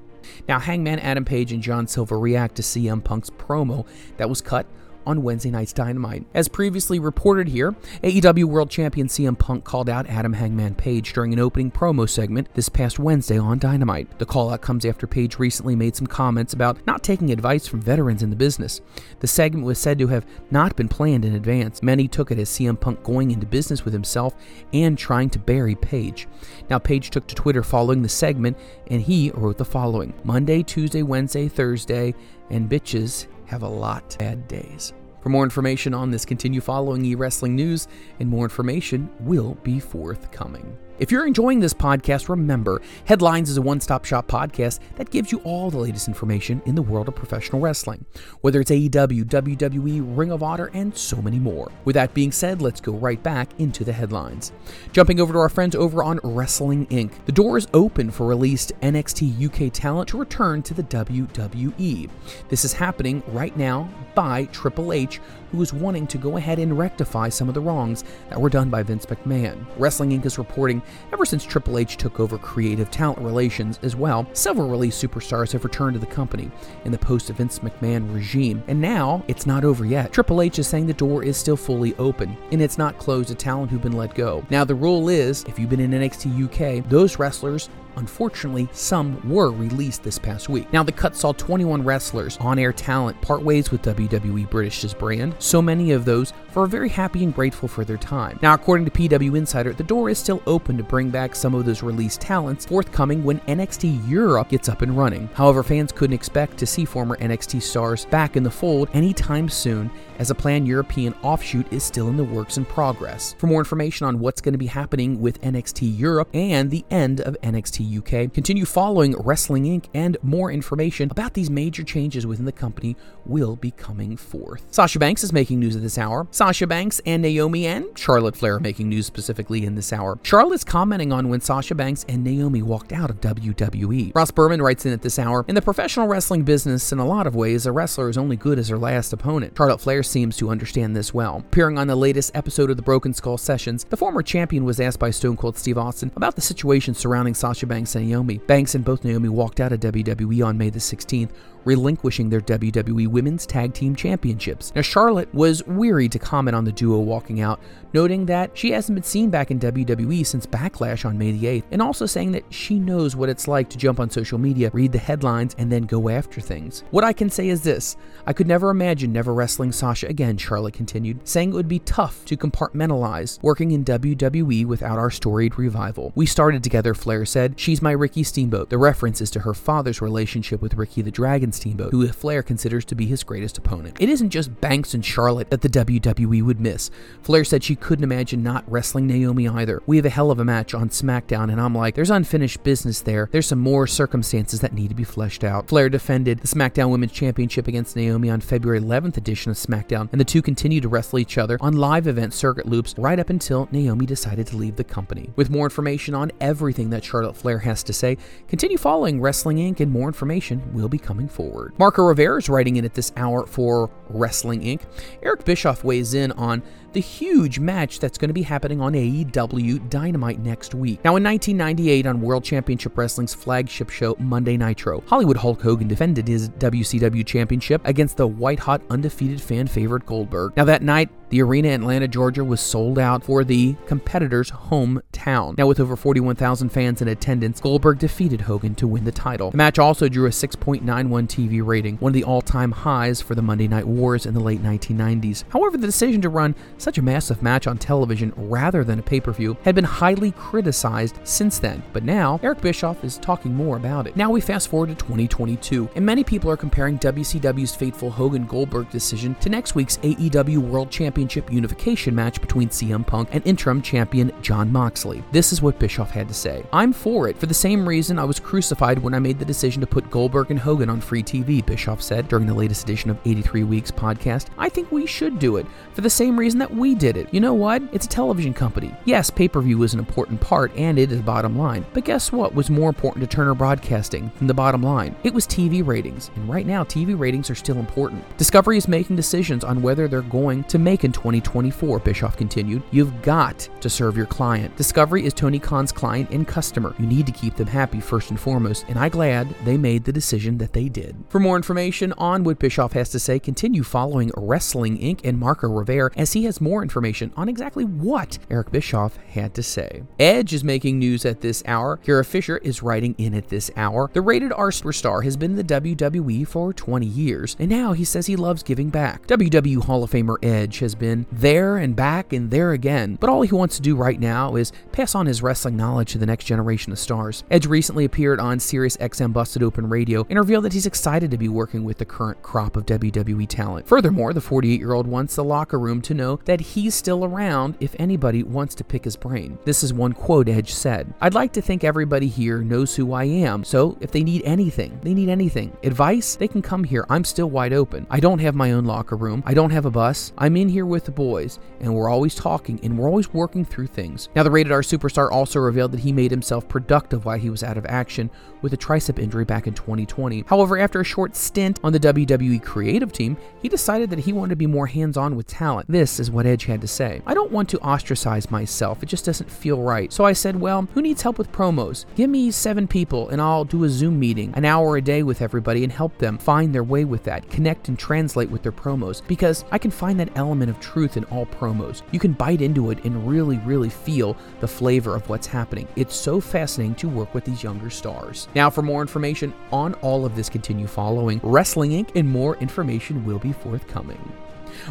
Now, 0.48 0.60
Hangman 0.60 1.00
Adam 1.00 1.26
Page 1.26 1.52
and 1.52 1.62
John 1.62 1.88
Silver 1.88 2.18
react 2.20 2.56
to 2.56 2.62
CM 2.62 3.04
Punk's 3.04 3.30
promo 3.30 3.86
that 4.18 4.30
was 4.30 4.42
cut 4.42 4.66
on 5.06 5.24
Wednesday 5.24 5.52
night's 5.52 5.74
Dynamite. 5.74 6.26
As 6.34 6.48
previously 6.48 7.00
reported 7.00 7.48
here, 7.48 7.76
AEW 8.04 8.46
World 8.46 8.70
Champion 8.70 9.08
CM 9.08 9.38
Punk 9.38 9.64
called 9.64 9.90
out 9.90 10.08
Adam 10.08 10.34
Hangman 10.34 10.76
Page 10.76 11.14
during 11.14 11.34
an 11.34 11.40
opening 11.40 11.72
promo 11.72 12.10
segment 12.10 12.54
this 12.54 12.70
past 12.70 13.00
Wednesday 13.00 13.38
on 13.38 13.60
Dynamite. 13.60 14.20
The 14.20 14.26
call 14.26 14.52
out 14.52 14.62
comes 14.62 14.86
after 14.86 15.08
Page 15.08 15.40
recently 15.40 15.76
made 15.76 15.96
some 15.96 16.08
comments 16.08 16.54
about 16.54 16.86
not 16.88 17.04
taking 17.04 17.32
advice 17.32 17.68
from 17.68 17.82
veterans 17.82 18.24
in 18.24 18.30
the 18.30 18.36
business. 18.36 18.82
The 19.20 19.28
segment 19.28 19.66
was 19.66 19.80
said 19.80 20.00
to 20.00 20.08
have 20.08 20.26
not 20.52 20.76
been 20.76 20.88
planned 20.88 21.26
in 21.26 21.36
advance. 21.36 21.84
Many 21.84 22.08
took 22.08 22.32
it 22.32 22.40
as 22.40 22.50
CM 22.50 22.80
Punk 22.80 23.04
going 23.04 23.32
into 23.32 23.46
business 23.46 23.86
with 23.86 23.94
himself 23.94 24.36
and 24.74 24.98
trying 24.98 25.30
to 25.32 25.40
bury 25.40 25.76
Page. 25.76 26.28
Now, 26.70 26.80
Page 26.80 27.10
took 27.10 27.28
to 27.28 27.36
Twitter 27.36 27.64
following 27.64 28.02
the 28.02 28.10
segment 28.10 28.58
and 28.88 29.02
he 29.02 29.32
wrote 29.32 29.58
the 29.58 29.66
following 29.66 30.14
Monday, 30.24 30.64
Tuesday, 30.64 31.04
Wednesday, 31.04 31.48
Thursday, 31.48 32.14
and 32.50 32.70
bitches 32.70 33.28
have 33.46 33.64
a 33.64 33.68
lot 33.68 34.16
bad 34.20 34.48
days. 34.48 34.94
For 35.22 35.30
more 35.30 35.46
information 35.46 35.94
on 35.94 36.12
this, 36.12 36.26
continue 36.26 36.60
following 36.60 37.06
e 37.06 37.16
wrestling 37.16 37.56
news, 37.56 37.88
and 38.20 38.30
more 38.30 38.44
information 38.44 39.10
will 39.22 39.56
be 39.64 39.80
forthcoming. 39.80 40.78
If 41.00 41.12
you're 41.12 41.26
enjoying 41.26 41.60
this 41.60 41.74
podcast, 41.74 42.30
remember 42.30 42.80
Headlines 43.06 43.50
is 43.50 43.58
a 43.58 43.64
one 43.64 43.82
stop 43.82 44.06
shop 44.06 44.28
podcast 44.28 44.78
that 44.96 45.10
gives 45.10 45.32
you 45.32 45.40
all 45.40 45.72
the 45.72 45.80
latest 45.80 46.08
information 46.08 46.62
in 46.68 46.76
the 46.76 46.84
world 46.84 47.08
of 47.08 47.16
professional 47.16 47.60
wrestling, 47.60 48.06
whether 48.42 48.62
it's 48.62 48.70
AEW, 48.70 49.26
WWE, 49.26 50.04
Ring 50.16 50.32
of 50.32 50.44
Honor, 50.44 50.70
and 50.76 50.96
so 50.96 51.20
many 51.20 51.40
more. 51.40 51.72
With 51.84 51.96
that 51.96 52.14
being 52.14 52.32
said, 52.32 52.62
let's 52.62 52.80
go 52.80 52.92
right 52.92 53.22
back 53.24 53.50
into 53.58 53.84
the 53.84 53.92
headlines. 53.92 54.52
Jumping 54.92 55.20
over 55.20 55.34
to 55.34 55.40
our 55.40 55.50
friends 55.50 55.76
over 55.76 56.04
on 56.04 56.20
Wrestling 56.24 56.86
Inc., 56.88 57.12
the 57.26 57.32
door 57.32 57.58
is 57.58 57.68
open 57.74 58.12
for 58.12 58.28
released 58.28 58.72
NXT 58.82 59.46
UK 59.46 59.74
talent 59.74 60.10
to 60.10 60.20
return 60.20 60.62
to 60.62 60.76
the 60.76 60.84
WWE. 60.84 62.08
This 62.50 62.64
is 62.64 62.74
happening 62.74 63.24
right 63.30 63.58
now 63.58 63.90
by 64.14 64.46
Triple 64.46 64.94
H, 64.94 65.20
who 65.52 65.62
is 65.62 65.74
wanting 65.74 66.06
to 66.08 66.20
go 66.20 66.38
ahead 66.38 66.60
and 66.60 66.78
rectify 66.78 67.30
some 67.30 67.48
of 67.48 67.56
the 67.56 67.62
wrongs 67.62 68.04
that 68.30 68.40
were 68.40 68.50
done 68.50 68.70
by 68.70 68.84
Vince 68.84 69.08
McMahon. 69.08 69.66
Wrestling 69.78 70.12
Inc. 70.12 70.26
is 70.26 70.38
reporting 70.38 70.83
ever 71.12 71.26
since 71.26 71.44
Triple 71.44 71.78
H 71.78 71.98
took 71.98 72.20
over 72.20 72.38
creative 72.38 72.92
talent 72.92 73.20
relations 73.20 73.80
as 73.84 73.96
well, 73.96 74.28
several 74.34 74.70
release 74.70 75.02
superstars 75.02 75.52
have 75.52 75.64
returned 75.64 75.94
to 75.94 76.00
the 76.00 76.06
company 76.06 76.52
in 76.86 76.92
the 76.92 76.98
post 76.98 77.30
Vince 77.30 77.60
McMahon 77.60 78.14
regime. 78.14 78.64
And 78.68 78.80
now 78.80 79.24
it's 79.28 79.46
not 79.46 79.64
over 79.64 79.86
yet. 79.86 80.12
Triple 80.12 80.42
H 80.42 80.60
is 80.60 80.68
saying 80.68 80.88
the 80.88 80.94
door 80.94 81.24
is 81.24 81.38
still 81.38 81.58
fully 81.58 81.96
open 81.96 82.38
and 82.52 82.62
it's 82.62 82.78
not 82.78 82.98
closed 82.98 83.30
to 83.30 83.36
talent 83.36 83.72
who've 83.72 83.82
been 83.82 83.94
let 83.94 84.16
go. 84.16 84.46
Now, 84.50 84.64
the 84.64 84.76
rule 84.76 85.10
is 85.10 85.44
if 85.44 85.58
you've 85.58 85.70
been 85.70 85.80
in 85.80 85.92
NXT 85.92 86.82
UK, 86.82 86.88
those 86.90 87.20
wrestlers 87.20 87.70
Unfortunately, 87.96 88.68
some 88.72 89.28
were 89.30 89.52
released 89.52 90.04
this 90.04 90.20
past 90.20 90.50
week. 90.50 90.72
Now, 90.74 90.84
the 90.84 90.92
cut 90.92 91.16
saw 91.16 91.32
21 91.32 91.84
wrestlers 91.84 92.38
on 92.38 92.60
air 92.60 92.74
talent 92.74 93.20
part 93.22 93.44
ways 93.44 93.72
with 93.72 93.82
WWE 93.84 94.48
British's 94.50 94.94
brand, 94.94 95.36
so 95.40 95.62
many 95.62 95.92
of 95.92 96.06
those 96.06 96.34
for 96.52 96.68
very 96.68 96.90
happy 96.90 97.24
and 97.24 97.34
grateful 97.34 97.68
for 97.68 97.84
their 97.84 97.98
time. 97.98 98.40
Now, 98.42 98.54
according 98.54 98.86
to 98.86 98.92
PW 98.92 99.38
Insider, 99.38 99.74
the 99.74 99.84
door 99.84 100.10
is 100.10 100.18
still 100.18 100.42
open 100.46 100.78
to 100.78 100.84
bring 100.84 101.10
back 101.10 101.36
some 101.36 101.56
of 101.56 101.66
those 101.66 101.84
released 101.84 102.22
talents 102.22 102.66
forthcoming 102.66 103.24
when 103.24 103.40
NXT 103.42 104.08
Europe 104.08 104.50
gets 104.50 104.70
up 104.70 104.82
and 104.82 104.98
running. 104.98 105.30
However, 105.34 105.64
fans 105.64 105.92
couldn't 105.92 106.14
expect 106.14 106.58
to 106.58 106.66
see 106.66 106.86
former 106.86 107.18
NXT 107.18 107.62
stars 107.62 108.06
back 108.06 108.38
in 108.38 108.44
the 108.44 108.52
fold 108.52 108.90
anytime 108.94 109.50
soon, 109.50 109.90
as 110.24 110.32
a 110.32 110.36
planned 110.36 110.66
European 110.66 111.14
offshoot 111.22 111.68
is 111.74 111.84
still 111.84 112.08
in 112.08 112.16
the 112.16 112.24
works 112.24 112.56
and 112.56 112.66
progress. 112.66 113.36
For 113.38 113.48
more 113.48 113.60
information 113.60 114.08
on 114.08 114.20
what's 114.20 114.40
going 114.40 114.54
to 114.54 114.58
be 114.58 114.68
happening 114.68 115.20
with 115.20 115.42
NXT 115.42 116.00
Europe 116.00 116.30
and 116.34 116.72
the 116.72 116.86
end 116.90 117.20
of 117.20 117.36
NXT 117.44 117.98
UK, 117.98 118.34
continue 118.34 118.64
following 118.64 119.18
Wrestling 119.18 119.66
Inc. 119.66 119.88
and 119.94 120.16
more 120.24 120.50
information 120.50 121.12
about 121.12 121.34
these 121.34 121.50
major 121.50 121.84
changes 121.84 122.26
within 122.26 122.46
the 122.46 122.54
company 122.54 122.96
will 123.26 123.58
be 123.58 123.72
coming 123.72 124.16
forth. 124.16 124.64
Sasha 124.72 124.98
Banks 124.98 125.26
is 125.26 125.34
making 125.34 125.60
news 125.60 125.76
at 125.76 125.82
this 125.82 125.98
hour. 125.98 126.26
Sasha 126.32 126.68
Banks 126.68 127.02
and 127.06 127.22
Naomi 127.22 127.68
and 127.68 127.86
Charlotte 127.98 128.38
Flair 128.38 128.56
are 128.56 128.60
making 128.62 128.88
news 128.88 129.06
specifically 129.06 129.66
in 129.66 129.76
this 129.76 129.92
hour. 129.92 130.18
Charlotte's 130.24 130.64
commenting 130.64 131.12
on 131.12 131.28
when 131.28 131.42
Sasha 131.42 131.76
Banks 131.76 132.06
and 132.08 132.24
Naomi 132.24 132.62
walked 132.62 132.94
out 132.94 133.10
of 133.10 133.20
WWE. 133.20 134.16
Ross 134.16 134.32
Berman 134.32 134.62
writes 134.62 134.86
in 134.86 134.94
at 134.94 135.02
this 135.02 135.20
hour 135.20 135.44
In 135.50 135.56
the 135.56 135.62
professional 135.62 136.08
wrestling 136.08 136.44
business, 136.44 136.94
in 136.94 137.00
a 137.00 137.06
lot 137.06 137.28
of 137.28 137.36
ways, 137.36 137.66
a 137.66 137.74
wrestler 137.74 138.08
is 138.08 138.18
only 138.18 138.38
good 138.38 138.58
as 138.58 138.70
her 138.70 138.78
last 138.78 139.12
opponent. 139.12 139.54
Charlotte 139.58 139.82
Flair 139.82 140.02
seems 140.14 140.38
to 140.38 140.50
understand 140.50 140.96
this 140.96 141.14
well. 141.14 141.40
Appearing 141.40 141.80
on 141.80 141.88
the 141.88 141.96
latest 141.96 142.32
episode 142.36 142.70
of 142.70 142.78
the 142.78 142.84
Broken 142.84 143.14
Skull 143.14 143.38
Sessions, 143.38 143.84
the 143.84 143.98
former 143.98 144.22
champion 144.22 144.64
was 144.64 144.80
asked 144.80 145.00
by 145.00 145.10
Stone 145.10 145.38
Cold 145.38 145.58
Steve 145.58 145.78
Austin 145.78 146.12
about 146.16 146.36
the 146.36 146.42
situation 146.42 146.94
surrounding 146.94 147.34
Sasha 147.34 147.66
Banks 147.66 147.96
and 147.96 148.08
Naomi. 148.08 148.38
Banks 148.38 148.76
and 148.76 148.86
both 148.86 149.04
Naomi 149.04 149.30
walked 149.30 149.60
out 149.60 149.74
of 149.74 149.80
WWE 149.80 150.46
on 150.46 150.58
May 150.58 150.70
the 150.70 150.80
16th, 150.80 151.32
relinquishing 151.66 152.30
their 152.30 152.42
WWE 152.42 153.08
Women's 153.08 153.46
Tag 153.46 153.74
Team 153.74 153.96
Championships. 153.96 154.74
Now, 154.76 154.82
Charlotte 154.82 155.34
was 155.34 155.66
weary 155.66 156.10
to 156.10 156.20
comment 156.20 156.56
on 156.56 156.66
the 156.66 156.72
duo 156.72 157.00
walking 157.00 157.42
out, 157.42 157.60
noting 157.94 158.26
that 158.26 158.58
she 158.58 158.72
hasn't 158.72 158.96
been 158.96 159.04
seen 159.04 159.30
back 159.30 159.52
in 159.52 159.60
WWE 159.60 160.26
since 160.26 160.46
Backlash 160.46 161.06
on 161.06 161.18
May 161.18 161.32
the 161.32 161.46
8th, 161.46 161.64
and 161.72 161.82
also 161.82 162.06
saying 162.06 162.32
that 162.34 162.44
she 162.50 162.80
knows 162.80 163.16
what 163.16 163.30
it's 163.30 163.48
like 163.48 163.70
to 163.70 163.78
jump 163.78 164.00
on 164.00 164.10
social 164.10 164.38
media, 164.38 164.72
read 164.74 164.92
the 164.92 164.98
headlines, 164.98 165.56
and 165.58 165.72
then 165.72 165.84
go 165.84 166.10
after 166.10 166.42
things. 166.42 166.84
What 166.92 167.04
I 167.04 167.14
can 167.14 167.30
say 167.30 167.50
is 167.50 167.64
this 167.64 167.96
I 168.28 168.34
could 168.34 168.48
never 168.48 168.70
imagine 168.70 169.14
never 169.14 169.34
wrestling 169.34 169.72
Sasha 169.72 170.08
again, 170.08 170.38
Charlotte 170.38 170.74
continued, 170.74 171.28
saying 171.28 171.50
it 171.50 171.56
would 171.56 171.68
be 171.68 171.80
tough 171.80 172.26
to 172.26 172.38
compartmentalize 172.38 173.42
working 173.42 173.72
in 173.72 173.86
WWE 173.86 174.66
without 174.66 174.98
our 174.98 175.12
storied 175.12 175.58
revival. 175.58 176.12
We 176.16 176.26
started 176.26 176.64
together, 176.64 176.94
Flair 176.94 177.26
said. 177.26 177.60
She's 177.60 177.82
my 177.82 177.92
Ricky 177.92 178.24
Steamboat. 178.24 178.70
The 178.70 178.78
reference 178.78 179.22
is 179.22 179.32
to 179.32 179.40
her 179.42 179.54
father's 179.54 180.02
relationship 180.02 180.62
with 180.62 180.76
Ricky 180.76 181.02
the 181.02 181.12
Dragon 181.12 181.52
Steamboat, 181.54 181.92
who 181.92 182.08
Flair 182.10 182.44
considers 182.44 182.86
to 182.86 182.96
be 182.96 183.06
his 183.06 183.24
greatest 183.24 183.58
opponent. 183.58 183.98
It 184.00 184.10
isn't 184.10 184.30
just 184.30 184.60
Banks 184.62 184.94
and 184.94 185.04
Charlotte 185.04 185.50
that 185.52 185.62
the 185.62 185.70
WWE 185.70 186.44
would 186.44 186.60
miss. 186.60 186.90
Flair 187.22 187.44
said 187.44 187.64
she 187.64 187.76
couldn't 187.76 188.04
imagine 188.04 188.44
not 188.44 188.70
wrestling 188.70 189.08
Naomi 189.08 189.48
either. 189.48 189.82
We 189.86 189.98
have 189.98 190.06
a 190.06 190.10
hell 190.10 190.32
of 190.32 190.40
a 190.40 190.46
match 190.46 190.74
on 190.74 190.90
SmackDown, 190.90 191.52
and 191.52 191.60
I'm 191.60 191.76
like, 191.76 191.96
there's 191.96 192.10
unfinished 192.10 192.64
business 192.64 193.02
there. 193.02 193.30
There's 193.32 193.48
some 193.48 193.60
more 193.60 193.88
circumstances 193.88 194.60
that 194.62 194.74
need 194.74 194.90
to 194.90 194.96
be 194.96 195.04
fleshed 195.04 195.44
out. 195.44 195.68
Flair 195.68 195.90
defended 195.90 196.40
the 196.40 196.48
SmackDown 196.48 196.90
Women's 196.90 197.12
Championship 197.12 197.68
against 197.68 197.96
Naomi 197.96 198.30
on 198.30 198.42
February 198.42 198.80
11th 198.80 199.18
edition 199.18 199.52
of 199.52 199.58
SmackDown, 199.58 200.10
and 200.12 200.20
the 200.20 200.26
two 200.26 200.42
continued 200.42 200.84
to 200.84 200.90
wrestle 200.90 201.20
each 201.20 201.38
other 201.38 201.58
on 201.62 201.74
live 201.74 202.08
event 202.08 202.34
circuit 202.34 202.66
loops 202.66 202.96
right 202.98 203.20
up 203.20 203.30
until 203.30 203.68
Naomi 203.72 204.06
decided 204.06 204.48
to 204.48 204.58
leave 204.58 204.76
the 204.76 204.84
company. 204.84 205.32
With 205.36 205.50
more 205.50 205.66
information 205.66 206.16
on 206.16 206.32
everything 206.42 206.90
that 206.92 207.04
Charlotte 207.04 207.36
Flair 207.36 207.60
has 207.60 207.84
to 207.84 207.94
say, 207.94 208.18
continue 208.48 208.78
following 208.78 209.22
Wrestling 209.22 209.58
Inc., 209.58 209.80
and 209.80 209.92
more 209.92 210.08
information 210.08 210.62
will 210.74 210.90
be 210.90 210.98
coming 210.98 211.28
forward. 211.28 211.43
Marco 211.78 212.04
Rivera 212.04 212.38
is 212.38 212.50
writing 212.50 212.76
in 212.76 212.86
at 212.86 212.94
this 212.94 213.12
hour 213.18 213.46
for 213.46 213.90
Wrestling 214.10 214.62
Inc. 214.62 214.82
Eric 215.22 215.46
Bischoff 215.46 215.84
weighs 215.84 216.14
in 216.14 216.32
on 216.34 216.64
the 216.94 217.00
huge 217.00 217.60
match 217.60 218.00
that's 218.00 218.18
going 218.18 218.30
to 218.30 218.34
be 218.34 218.44
happening 218.44 218.80
on 218.80 218.94
AEW 218.94 219.90
Dynamite 219.90 220.40
next 220.40 220.74
week. 220.74 221.04
Now, 221.04 221.16
in 221.16 221.24
1998, 221.24 222.06
on 222.06 222.22
World 222.22 222.44
Championship 222.44 222.98
Wrestling's 222.98 223.34
flagship 223.34 223.90
show, 223.90 224.16
Monday 224.20 224.58
Nitro, 224.58 225.02
Hollywood 225.08 225.38
Hulk 225.38 225.62
Hogan 225.62 225.88
defended 225.88 226.28
his 226.28 226.50
WCW 226.50 227.26
championship 227.26 227.82
against 227.86 228.18
the 228.18 228.28
white 228.28 228.60
hot 228.60 228.82
undefeated 228.90 229.42
fan 229.42 229.68
favorite 229.68 230.06
Goldberg. 230.06 230.56
Now, 230.56 230.66
that 230.66 230.84
night, 230.84 231.10
the 231.30 231.42
arena 231.42 231.70
in 231.70 231.82
Atlanta, 231.82 232.08
Georgia 232.08 232.44
was 232.44 232.62
sold 232.62 233.00
out 233.00 233.24
for 233.24 233.44
the 233.44 233.76
competitor's 233.88 234.52
hometown. 234.52 235.58
Now, 235.58 235.66
with 235.66 235.80
over 235.80 235.96
41,000 235.96 236.70
fans 236.70 237.02
in 237.02 237.08
attendance, 237.08 237.60
Goldberg 237.60 237.98
defeated 237.98 238.42
Hogan 238.42 238.76
to 238.76 238.88
win 238.88 239.04
the 239.04 239.12
title. 239.12 239.50
The 239.50 239.58
match 239.58 239.80
also 239.80 240.08
drew 240.08 240.28
a 240.28 240.30
6.91 240.30 240.84
TV 240.84 241.66
rating, 241.66 241.98
one 241.98 242.12
of 242.12 242.14
the 242.14 242.24
all 242.24 242.44
time 242.44 242.72
highs 242.72 243.20
for 243.20 243.34
the 243.34 243.42
Monday 243.42 243.68
Night 243.68 243.88
Wars 243.88 244.28
in 244.28 244.36
the 244.36 244.40
late 244.40 244.62
1990s. 244.62 245.44
However, 245.50 245.76
the 245.76 245.88
decision 245.88 246.22
to 246.22 246.30
run 246.30 246.54
such 246.84 246.98
a 246.98 247.02
massive 247.02 247.42
match 247.42 247.66
on 247.66 247.78
television 247.78 248.34
rather 248.36 248.84
than 248.84 249.00
a 249.00 249.04
pay 249.04 249.20
per 249.20 249.32
view 249.32 249.58
had 249.64 249.74
been 249.74 249.84
highly 249.84 250.32
criticized 250.34 251.18
since 251.24 251.58
then. 251.58 251.82
But 251.94 252.04
now, 252.04 252.40
Eric 252.44 252.62
Bischoff 252.62 253.04
is 253.04 253.18
talking 253.18 253.56
more 253.56 253.78
about 253.78 254.06
it. 254.06 254.16
Now 254.16 254.30
we 254.30 254.42
fast 254.42 254.68
forward 254.68 254.90
to 254.90 254.96
2022, 254.96 255.90
and 255.96 256.06
many 256.06 256.24
people 256.24 256.52
are 256.52 256.58
comparing 256.58 257.00
WCW's 257.00 257.76
fateful 257.76 258.12
Hogan 258.12 258.46
Goldberg 258.46 258.90
decision 258.90 259.36
to 259.36 259.50
next 259.50 259.76
week's 259.76 259.98
AEW 259.98 260.58
World 260.58 260.92
Championship 260.92 261.52
unification 261.52 262.14
match 262.14 262.42
between 262.42 262.70
CM 262.70 263.08
Punk 263.08 263.30
and 263.32 263.46
interim 263.48 263.82
champion 263.82 264.32
Jon 264.42 264.72
Moxley. 264.72 265.24
This 265.32 265.54
is 265.54 265.62
what 265.62 265.80
Bischoff 265.80 266.12
had 266.12 266.28
to 266.28 266.34
say. 266.34 266.64
I'm 266.74 266.92
for 266.92 267.30
it 267.30 267.38
for 267.38 267.46
the 267.46 267.54
same 267.54 267.88
reason 267.88 268.20
I 268.20 268.26
was 268.26 268.40
crucified 268.40 269.00
when 269.00 269.14
I 269.14 269.20
made 269.20 269.40
the 269.40 269.46
decision 269.46 269.80
to 269.82 269.88
put 269.88 270.12
Goldberg 270.12 270.52
and 270.52 270.60
Hogan 270.60 270.90
on 270.90 271.00
free 271.00 271.24
TV, 271.24 271.66
Bischoff 271.66 272.02
said 272.02 272.28
during 272.28 272.46
the 272.46 272.54
latest 272.54 272.84
edition 272.84 273.10
of 273.10 273.20
83 273.26 273.64
Weeks 273.64 273.92
podcast. 273.92 274.48
I 274.58 274.68
think 274.70 274.92
we 274.92 275.06
should 275.06 275.40
do 275.40 275.58
it 275.58 275.66
for 275.94 276.02
the 276.02 276.10
same 276.10 276.38
reason 276.38 276.60
that 276.60 276.73
we 276.74 276.96
did 276.96 277.18
it. 277.18 277.28
You 277.32 277.40
know 277.40 277.54
what? 277.54 277.82
It's 277.92 278.06
a 278.06 278.10
television 278.10 278.54
company. 278.54 278.94
Yes, 279.06 279.30
pay 279.30 279.48
per 279.48 279.62
view 279.62 279.84
is 279.84 279.94
an 279.94 280.00
important 280.00 280.42
part 280.42 280.76
and 280.76 280.98
it 280.98 281.12
is 281.12 281.22
bottom 281.22 281.58
line. 281.58 281.86
But 281.94 282.06
guess 282.06 282.32
what 282.32 282.54
was 282.54 282.70
more 282.70 282.90
important 282.90 283.22
to 283.22 283.36
Turner 283.36 283.54
Broadcasting 283.54 284.32
than 284.38 284.48
the 284.48 284.54
bottom 284.54 284.84
line? 284.84 285.16
It 285.24 285.34
was 285.34 285.48
TV 285.48 285.86
ratings. 285.86 286.32
And 286.36 286.50
right 286.50 286.66
now, 286.66 286.84
TV 286.84 287.18
ratings 287.18 287.50
are 287.50 287.56
still 287.56 287.78
important. 287.78 288.26
Discovery 288.38 288.78
is 288.78 288.88
making 288.88 289.16
decisions 289.16 289.64
on 289.64 289.82
whether 289.82 290.08
they're 290.08 290.22
going 290.22 290.64
to 290.66 290.80
make 290.80 291.04
in 291.04 291.12
2024, 291.12 292.00
Bischoff 292.00 292.38
continued. 292.38 292.84
You've 292.92 293.22
got 293.22 293.68
to 293.82 293.90
serve 293.90 294.18
your 294.18 294.26
client. 294.26 294.76
Discovery 294.76 295.26
is 295.26 295.34
Tony 295.34 295.60
Khan's 295.60 295.92
client 295.92 296.30
and 296.32 296.48
customer. 296.48 296.96
You 297.00 297.06
need 297.06 297.26
to 297.28 297.32
keep 297.32 297.56
them 297.56 297.68
happy 297.68 298.00
first 298.00 298.30
and 298.30 298.40
foremost, 298.40 298.86
and 298.88 298.98
I'm 298.98 299.12
glad 299.12 299.50
they 299.66 299.78
made 299.78 300.06
the 300.06 300.14
decision 300.14 300.58
that 300.58 300.74
they 300.74 300.90
did. 300.90 301.16
For 301.30 301.40
more 301.40 301.56
information 301.56 302.14
on 302.14 302.44
what 302.44 302.60
Bischoff 302.60 302.94
has 302.94 303.10
to 303.10 303.20
say, 303.20 303.40
continue 303.40 303.84
following 303.84 304.32
Wrestling 304.36 304.98
Inc. 304.98 305.22
and 305.24 305.40
Marco 305.40 305.68
Rivera 305.68 306.12
as 306.16 306.34
he 306.34 306.46
has 306.46 306.62
more 306.64 306.82
information 306.82 307.32
on 307.36 307.50
exactly 307.50 307.84
what 307.84 308.40
Eric 308.50 308.72
Bischoff 308.72 309.18
had 309.18 309.54
to 309.54 309.62
say. 309.62 310.04
Edge 310.20 310.54
is 310.54 310.64
making 310.64 310.98
news 310.98 311.26
at 311.26 311.42
this 311.42 311.62
hour. 311.68 311.98
Kara 311.98 312.26
Fisher 312.26 312.58
is 312.58 312.82
writing 312.82 313.14
in 313.18 313.34
at 313.34 313.50
this 313.50 313.70
hour. 313.76 314.10
The 314.14 314.22
rated 314.22 314.52
R 314.54 314.72
superstar 314.72 315.24
has 315.24 315.38
been 315.38 315.52
in 315.52 315.58
the 315.58 315.82
WWE 315.82 316.48
for 316.48 316.74
20 316.74 317.06
years, 317.06 317.56
and 317.60 317.70
now 317.70 317.94
he 317.94 318.06
says 318.06 318.26
he 318.26 318.36
loves 318.36 318.64
giving 318.64 318.90
back. 318.90 319.28
WWE 319.28 319.84
Hall 319.84 320.04
of 320.04 320.12
Famer 320.12 320.38
Edge 320.44 320.80
has 320.80 320.96
been 320.96 321.26
there 321.32 321.78
and 321.78 321.96
back 321.96 322.34
and 322.34 322.50
there 322.50 322.72
again, 322.72 323.18
but 323.20 323.30
all 323.30 323.42
he 323.42 323.54
wants 323.54 323.76
to 323.76 323.82
do 323.82 323.96
right 323.96 324.20
now 324.20 324.56
is 324.56 324.72
pass 324.92 325.16
on 325.16 325.26
his 325.26 325.42
wrestling 325.42 325.76
knowledge 325.76 326.14
to 326.14 326.18
the 326.18 326.26
next 326.26 326.46
generation 326.46 326.92
of 326.92 327.00
stars. 327.00 327.44
Edge 327.52 327.66
recently 327.66 328.06
appeared 328.06 328.40
on 328.40 328.60
Sirius 328.60 328.98
XM 328.98 329.34
Busted 329.34 329.62
Open 329.62 329.90
Radio 329.90 330.26
and 330.30 330.40
revealed 330.40 330.64
that 330.66 330.74
he's 330.74 330.86
excited 330.86 331.32
to 331.32 331.38
be 331.38 331.50
working 331.50 331.84
with 331.84 331.98
the 331.98 332.06
current 332.06 332.42
crop 332.42 332.78
of 332.78 332.86
WWE 332.86 333.48
talent. 333.48 333.88
Furthermore, 333.88 334.34
the 334.34 334.42
48 334.42 334.80
year 334.80 334.94
old 334.94 335.08
wants 335.08 335.36
the 335.36 335.44
locker 335.44 335.80
room 335.80 336.02
to 336.02 336.14
know 336.14 336.40
that 336.46 336.53
he's 336.62 336.96
still 336.96 337.26
around 337.26 337.78
if 337.80 337.96
anybody 338.00 338.44
wants 338.44 338.76
to 338.76 338.84
pick 338.84 339.04
his 339.04 339.16
brain. 339.16 339.58
This 339.66 339.84
is 339.84 339.94
one 339.94 340.14
quote 340.14 340.50
Edge 340.50 340.74
said 340.74 341.14
I'd 341.22 341.34
like 341.34 341.54
to 341.54 341.62
think 341.62 341.84
everybody 341.84 342.28
here 342.28 342.60
knows 342.60 342.96
who 342.96 343.14
I 343.14 343.26
am, 343.26 343.64
so 343.64 343.98
if 344.02 344.12
they 344.12 344.24
need 344.24 344.44
anything, 344.44 345.00
they 345.04 345.14
need 345.14 345.30
anything. 345.30 345.76
Advice, 345.84 346.36
they 346.36 346.48
can 346.48 346.62
come 346.62 346.84
here. 346.84 347.06
I'm 347.10 347.24
still 347.24 347.50
wide 347.50 347.74
open. 347.74 348.08
I 348.10 348.20
don't 348.20 348.40
have 348.40 348.56
my 348.56 348.72
own 348.72 348.86
locker 348.86 349.16
room, 349.16 349.44
I 349.46 349.54
don't 349.54 349.72
have 349.72 349.86
a 349.86 349.92
bus. 349.92 350.34
I'm 350.38 350.58
in 350.58 350.70
here 350.70 350.86
with 350.86 351.06
the 351.06 351.12
boys, 351.12 351.60
and 351.80 351.94
we're 351.94 352.10
always 352.10 352.36
talking 352.36 352.80
and 352.84 352.98
we're 352.98 353.10
always 353.10 353.34
working 353.34 353.66
through 353.66 353.88
things. 353.88 354.30
Now, 354.36 354.44
the 354.44 354.52
rated 354.52 354.72
R 354.72 354.82
superstar 354.82 355.32
also 355.32 355.60
revealed 355.60 355.92
that 355.94 356.00
he 356.00 356.12
made 356.12 356.32
himself 356.32 356.68
productive 356.68 357.26
while 357.26 357.38
he 357.38 357.50
was 357.50 357.64
out 357.64 357.78
of 357.78 357.86
action 357.86 358.30
with 358.62 358.74
a 358.74 358.78
tricep 358.78 359.20
injury 359.20 359.46
back 359.46 359.68
in 359.68 359.74
2020. 359.74 360.46
However, 360.48 360.78
after 360.78 361.02
a 361.02 361.06
short 361.06 361.36
stint 361.36 361.80
on 361.84 361.94
the 361.94 362.00
WWE 362.00 362.62
creative 362.64 363.12
team, 363.12 363.38
he 363.62 363.70
decided 363.70 364.10
that 364.10 364.20
he 364.20 364.34
wanted 364.34 364.52
to 364.52 364.56
be 364.56 364.68
more 364.68 364.88
hands 364.88 365.18
on 365.18 365.36
with 365.36 365.48
talent. 365.48 365.90
This 365.90 366.20
is 366.20 366.32
what 366.32 366.43
Edge 366.46 366.66
had 366.66 366.82
to 366.82 366.88
say. 366.88 367.22
I 367.26 367.34
don't 367.34 367.52
want 367.52 367.70
to 367.70 367.80
ostracize 367.80 368.52
myself, 368.52 369.04
it 369.04 369.08
just 369.08 369.26
doesn't 369.26 369.50
feel 369.52 369.82
right. 369.82 370.12
So 370.12 370.26
I 370.26 370.34
said, 370.34 370.60
well, 370.60 370.88
who 370.94 371.02
needs 371.02 371.22
help 371.22 371.38
with 371.38 371.52
promos? 371.52 372.06
Give 372.16 372.30
me 372.30 372.52
seven 372.52 372.88
people 372.88 373.30
and 373.30 373.42
I'll 373.42 373.66
do 373.66 373.84
a 373.84 373.90
Zoom 373.90 374.20
meeting, 374.20 374.54
an 374.56 374.66
hour 374.66 374.98
a 374.98 375.02
day 375.02 375.24
with 375.24 375.42
everybody, 375.42 375.84
and 375.84 375.92
help 375.92 376.18
them 376.18 376.38
find 376.38 376.74
their 376.74 376.84
way 376.84 377.06
with 377.06 377.24
that, 377.24 377.50
connect 377.50 377.88
and 377.88 377.98
translate 377.98 378.50
with 378.50 378.64
their 378.64 378.72
promos, 378.72 379.22
because 379.28 379.66
I 379.72 379.78
can 379.78 379.92
find 379.92 380.20
that 380.20 380.36
element 380.36 380.70
of 380.70 380.80
truth 380.80 381.18
in 381.18 381.24
all 381.26 381.46
promos. 381.46 382.02
You 382.12 382.20
can 382.20 382.34
bite 382.34 382.62
into 382.62 382.92
it 382.92 383.04
and 383.06 383.28
really, 383.28 383.58
really 383.60 383.90
feel 383.90 384.36
the 384.60 384.68
flavor 384.68 385.16
of 385.16 385.28
what's 385.30 385.48
happening. 385.48 385.88
It's 385.96 386.16
so 386.16 386.40
fascinating 386.40 386.96
to 386.96 387.10
work 387.10 387.34
with 387.34 387.46
these 387.46 387.64
younger 387.64 387.90
stars. 387.90 388.48
Now, 388.56 388.70
for 388.70 388.82
more 388.82 389.02
information 389.02 389.54
on 389.72 389.94
all 389.96 390.26
of 390.26 390.36
this, 390.36 390.50
continue 390.50 390.88
following 390.88 391.40
Wrestling 391.44 391.92
Inc., 391.92 392.16
and 392.16 392.30
more 392.30 392.58
information 392.58 393.26
will 393.26 393.40
be 393.40 393.54
forthcoming. 393.54 394.20